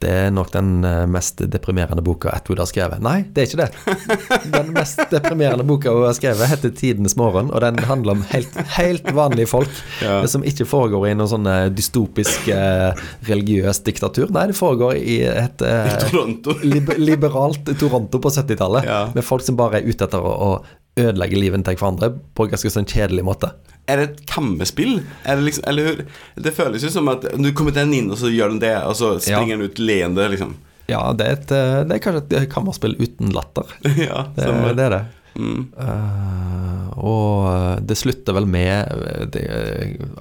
[0.03, 3.01] det er nok den eh, mest deprimerende boka Atwood har skrevet.
[3.03, 3.69] Nei, det er ikke det.
[4.53, 8.53] Den mest deprimerende boka hun har skrevet, heter 'Tidenes morgen', og den handler om helt,
[8.77, 9.71] helt vanlige folk
[10.03, 10.19] Ja.
[10.27, 12.91] som ikke foregår i noe sånn eh, dystopisk eh,
[13.29, 14.29] religiøs diktatur.
[14.35, 16.57] Nei, det foregår i et eh, Toronto.
[16.63, 19.01] lib liberalt Toronto på 70-tallet, Ja.
[19.15, 20.63] med folk som bare er ute etter å, å
[20.99, 23.53] ødelegge livet til hverandre på en ganske sånn kjedelig måte.
[23.89, 25.01] Er det et kammespill?
[25.25, 26.03] Det liksom, eller?
[26.39, 28.95] Det føles jo som at du kommer den inn, og så gjør den det, og
[28.95, 30.55] så springer den ut leende, liksom.
[30.87, 33.67] Ja, det er, et, eh, det er kanskje et kammerspill uten latter.
[34.07, 35.03] ja, Det, det er det.
[35.33, 35.61] Mm.
[35.73, 39.45] Uh, og det slutter vel med eh, det,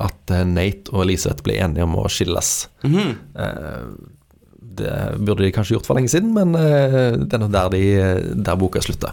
[0.01, 2.69] at eh, Nate og Elisabeth blir enige om å skilles.
[2.83, 3.13] Mm -hmm.
[3.37, 3.93] uh,
[4.59, 7.83] det burde de kanskje gjort for lenge siden, men uh, det er der, de,
[8.43, 9.13] der boka slutter.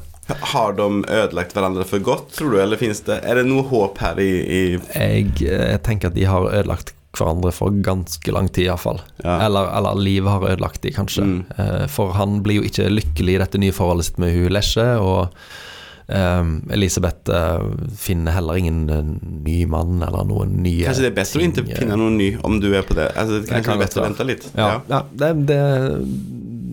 [0.53, 2.59] Har de ødelagt hverandre for godt, tror du?
[2.61, 6.27] Eller finnes det Er det noe håp her i, i Jeg, jeg, tenker at de
[6.30, 8.99] har ødelagt hverandre for ganske lang tid, iallfall.
[9.23, 9.39] Ja.
[9.47, 11.25] Eller, eller livet har ødelagt de, kanskje.
[11.25, 11.39] Mm.
[11.57, 14.86] Eh, For han blir jo ikke lykkelig i dette nye forholdet sitt med hun Lesje,
[15.01, 15.57] og eh,
[16.10, 17.66] Elisabeth eh,
[17.97, 19.12] finner heller ingen eh,
[19.45, 22.57] ny mann eller noen nye Kanskje det er best å ikke finne noen ny om
[22.62, 23.12] du er på det?
[23.14, 24.49] Altså, Det kanskje kan det er best å vente litt?
[24.57, 25.60] Ja, ja det, det,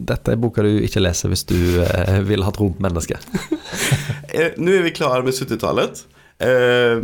[0.08, 3.24] dette er boka du ikke leser hvis du eh, vil ha tro på mennesket.
[4.36, 6.04] eh, nå er vi klare med 70-tallet.
[6.38, 7.00] Eh,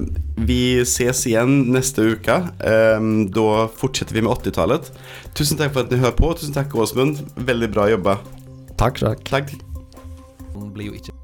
[0.48, 2.38] vi ses igjen neste uke.
[2.60, 3.48] Eh, da
[3.80, 4.92] fortsetter vi med 80-tallet.
[5.38, 6.34] Tusen takk for at dere hører på.
[6.40, 7.24] Tusen takk, Åsmund.
[7.36, 8.20] Veldig bra jobba.
[8.76, 9.26] Takk, takk.
[9.32, 9.56] Takk.
[10.72, 11.21] Blir jo ikke